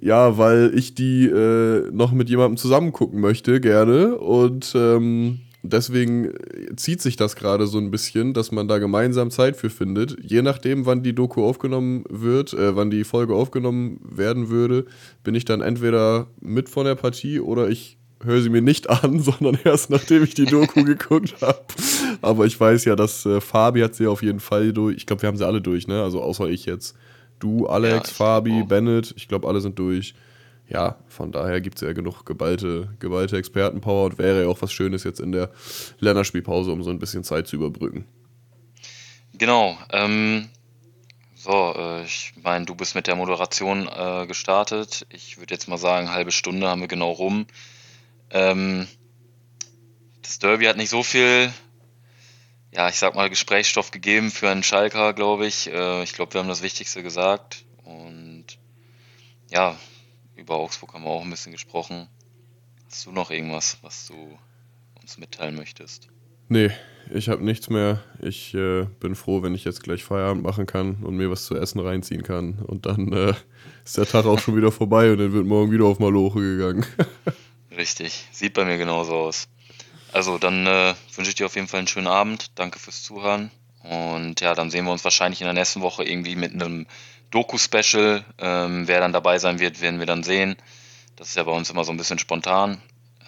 ja, 0.00 0.36
weil 0.38 0.72
ich 0.74 0.94
die 0.94 1.24
äh, 1.26 1.90
noch 1.90 2.12
mit 2.12 2.28
jemandem 2.28 2.58
zusammen 2.58 2.92
gucken 2.92 3.20
möchte, 3.20 3.60
gerne. 3.60 4.18
Und 4.18 4.74
ähm, 4.76 5.40
deswegen 5.62 6.32
zieht 6.76 7.00
sich 7.00 7.16
das 7.16 7.36
gerade 7.36 7.66
so 7.66 7.78
ein 7.78 7.90
bisschen, 7.90 8.34
dass 8.34 8.52
man 8.52 8.68
da 8.68 8.78
gemeinsam 8.78 9.30
Zeit 9.30 9.56
für 9.56 9.70
findet. 9.70 10.16
Je 10.22 10.42
nachdem, 10.42 10.84
wann 10.84 11.02
die 11.02 11.14
Doku 11.14 11.42
aufgenommen 11.42 12.04
wird, 12.10 12.52
äh, 12.52 12.76
wann 12.76 12.90
die 12.90 13.04
Folge 13.04 13.34
aufgenommen 13.34 14.00
werden 14.04 14.50
würde, 14.50 14.84
bin 15.24 15.34
ich 15.34 15.46
dann 15.46 15.62
entweder 15.62 16.26
mit 16.40 16.68
von 16.68 16.84
der 16.84 16.96
Partie 16.96 17.40
oder 17.40 17.70
ich 17.70 17.98
höre 18.24 18.42
sie 18.42 18.50
mir 18.50 18.62
nicht 18.62 18.88
an, 19.04 19.20
sondern 19.20 19.58
erst 19.64 19.90
nachdem 19.90 20.24
ich 20.24 20.34
die 20.34 20.46
Doku 20.46 20.84
geguckt 20.84 21.34
habe. 21.40 21.64
Aber 22.20 22.46
ich 22.46 22.58
weiß 22.58 22.84
ja, 22.84 22.96
dass 22.96 23.26
äh, 23.26 23.40
Fabi 23.40 23.80
hat 23.80 23.94
sie 23.94 24.06
auf 24.06 24.22
jeden 24.22 24.40
Fall 24.40 24.72
durch. 24.72 24.96
Ich 24.96 25.06
glaube, 25.06 25.22
wir 25.22 25.28
haben 25.28 25.36
sie 25.36 25.46
alle 25.46 25.60
durch, 25.60 25.86
ne? 25.88 26.02
Also 26.02 26.22
außer 26.22 26.48
ich 26.48 26.66
jetzt. 26.66 26.96
Du, 27.38 27.66
Alex, 27.66 28.10
ja, 28.10 28.14
Fabi, 28.14 28.62
Bennett, 28.62 29.14
ich 29.16 29.26
glaube, 29.26 29.48
alle 29.48 29.60
sind 29.60 29.76
durch. 29.78 30.14
Ja, 30.68 30.96
von 31.08 31.32
daher 31.32 31.60
gibt 31.60 31.76
es 31.76 31.82
ja 31.82 31.92
genug 31.92 32.24
geballte, 32.24 32.88
geballte 33.00 33.36
Expertenpower 33.36 34.06
und 34.06 34.18
wäre 34.18 34.42
ja 34.42 34.48
auch 34.48 34.62
was 34.62 34.72
Schönes 34.72 35.02
jetzt 35.04 35.20
in 35.20 35.32
der 35.32 35.50
Länderspielpause, 35.98 36.70
um 36.70 36.82
so 36.82 36.90
ein 36.90 37.00
bisschen 37.00 37.24
Zeit 37.24 37.48
zu 37.48 37.56
überbrücken. 37.56 38.04
Genau. 39.36 39.76
Ähm, 39.90 40.48
so, 41.34 41.74
äh, 41.76 42.04
ich 42.04 42.34
meine, 42.42 42.64
du 42.64 42.76
bist 42.76 42.94
mit 42.94 43.08
der 43.08 43.16
Moderation 43.16 43.88
äh, 43.88 44.26
gestartet. 44.28 45.04
Ich 45.10 45.38
würde 45.38 45.52
jetzt 45.52 45.66
mal 45.68 45.78
sagen, 45.78 46.12
halbe 46.12 46.30
Stunde 46.30 46.68
haben 46.68 46.80
wir 46.80 46.88
genau 46.88 47.10
rum. 47.10 47.46
Ähm, 48.32 48.88
das 50.22 50.38
Derby 50.38 50.64
hat 50.64 50.76
nicht 50.76 50.90
so 50.90 51.02
viel 51.02 51.52
ja, 52.74 52.88
ich 52.88 52.96
sag 52.96 53.14
mal, 53.14 53.28
Gesprächsstoff 53.28 53.90
gegeben 53.90 54.30
für 54.30 54.48
einen 54.48 54.62
Schalker, 54.62 55.12
glaube 55.12 55.46
ich. 55.46 55.70
Äh, 55.70 56.02
ich 56.02 56.14
glaube, 56.14 56.34
wir 56.34 56.40
haben 56.40 56.48
das 56.48 56.62
Wichtigste 56.62 57.02
gesagt. 57.02 57.64
Und 57.84 58.46
ja, 59.50 59.76
über 60.36 60.56
Augsburg 60.56 60.94
haben 60.94 61.04
wir 61.04 61.10
auch 61.10 61.22
ein 61.22 61.30
bisschen 61.30 61.52
gesprochen. 61.52 62.08
Hast 62.86 63.06
du 63.06 63.12
noch 63.12 63.30
irgendwas, 63.30 63.78
was 63.82 64.06
du 64.06 64.38
uns 65.00 65.18
mitteilen 65.18 65.54
möchtest? 65.54 66.08
Nee, 66.48 66.70
ich 67.12 67.28
habe 67.28 67.44
nichts 67.44 67.68
mehr. 67.68 68.02
Ich 68.20 68.54
äh, 68.54 68.84
bin 69.00 69.14
froh, 69.14 69.42
wenn 69.42 69.54
ich 69.54 69.64
jetzt 69.64 69.82
gleich 69.82 70.02
Feierabend 70.02 70.42
machen 70.42 70.64
kann 70.64 70.96
und 71.02 71.16
mir 71.16 71.30
was 71.30 71.44
zu 71.44 71.56
essen 71.56 71.78
reinziehen 71.78 72.22
kann. 72.22 72.58
Und 72.60 72.86
dann 72.86 73.12
äh, 73.12 73.34
ist 73.84 73.98
der 73.98 74.06
Tag 74.06 74.24
auch 74.24 74.38
schon 74.38 74.56
wieder 74.56 74.72
vorbei 74.72 75.12
und 75.12 75.18
dann 75.18 75.32
wird 75.32 75.46
morgen 75.46 75.72
wieder 75.72 75.84
auf 75.84 75.98
Maloche 75.98 76.40
gegangen. 76.40 76.86
Richtig, 77.76 78.26
sieht 78.32 78.54
bei 78.54 78.64
mir 78.64 78.76
genauso 78.76 79.14
aus. 79.14 79.48
Also 80.12 80.38
dann 80.38 80.66
äh, 80.66 80.94
wünsche 81.14 81.30
ich 81.30 81.34
dir 81.36 81.46
auf 81.46 81.54
jeden 81.54 81.68
Fall 81.68 81.78
einen 81.78 81.88
schönen 81.88 82.06
Abend. 82.06 82.50
Danke 82.58 82.78
fürs 82.78 83.02
Zuhören. 83.02 83.50
Und 83.82 84.40
ja, 84.40 84.54
dann 84.54 84.70
sehen 84.70 84.84
wir 84.84 84.92
uns 84.92 85.04
wahrscheinlich 85.04 85.40
in 85.40 85.46
der 85.46 85.54
nächsten 85.54 85.80
Woche 85.80 86.04
irgendwie 86.04 86.36
mit 86.36 86.52
einem 86.52 86.86
Doku-Special. 87.30 88.24
Ähm, 88.38 88.86
wer 88.86 89.00
dann 89.00 89.12
dabei 89.12 89.38
sein 89.38 89.58
wird, 89.58 89.80
werden 89.80 90.00
wir 90.00 90.06
dann 90.06 90.22
sehen. 90.22 90.56
Das 91.16 91.28
ist 91.28 91.36
ja 91.36 91.42
bei 91.44 91.52
uns 91.52 91.70
immer 91.70 91.84
so 91.84 91.92
ein 91.92 91.96
bisschen 91.96 92.18
spontan. 92.18 92.80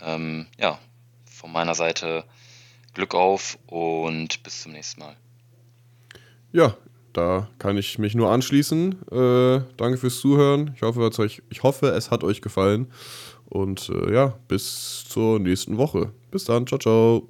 Ähm, 0.02 0.46
ja, 0.58 0.78
von 1.30 1.50
meiner 1.50 1.74
Seite 1.74 2.24
Glück 2.92 3.14
auf 3.14 3.58
und 3.66 4.42
bis 4.42 4.62
zum 4.62 4.72
nächsten 4.72 5.00
Mal. 5.00 5.16
Ja, 6.52 6.76
da 7.12 7.48
kann 7.58 7.76
ich 7.76 7.98
mich 7.98 8.14
nur 8.14 8.30
anschließen. 8.30 8.92
Äh, 9.10 9.62
danke 9.76 9.98
fürs 9.98 10.20
Zuhören. 10.20 10.72
Ich 10.76 10.82
hoffe, 10.82 11.00
euch, 11.00 11.42
ich 11.48 11.62
hoffe, 11.62 11.88
es 11.88 12.10
hat 12.10 12.24
euch 12.24 12.42
gefallen. 12.42 12.92
Und 13.48 13.90
äh, 13.90 14.12
ja, 14.12 14.34
bis 14.48 15.04
zur 15.08 15.38
nächsten 15.38 15.76
Woche. 15.76 16.10
Bis 16.30 16.44
dann. 16.44 16.66
Ciao, 16.66 16.78
ciao. 16.78 17.28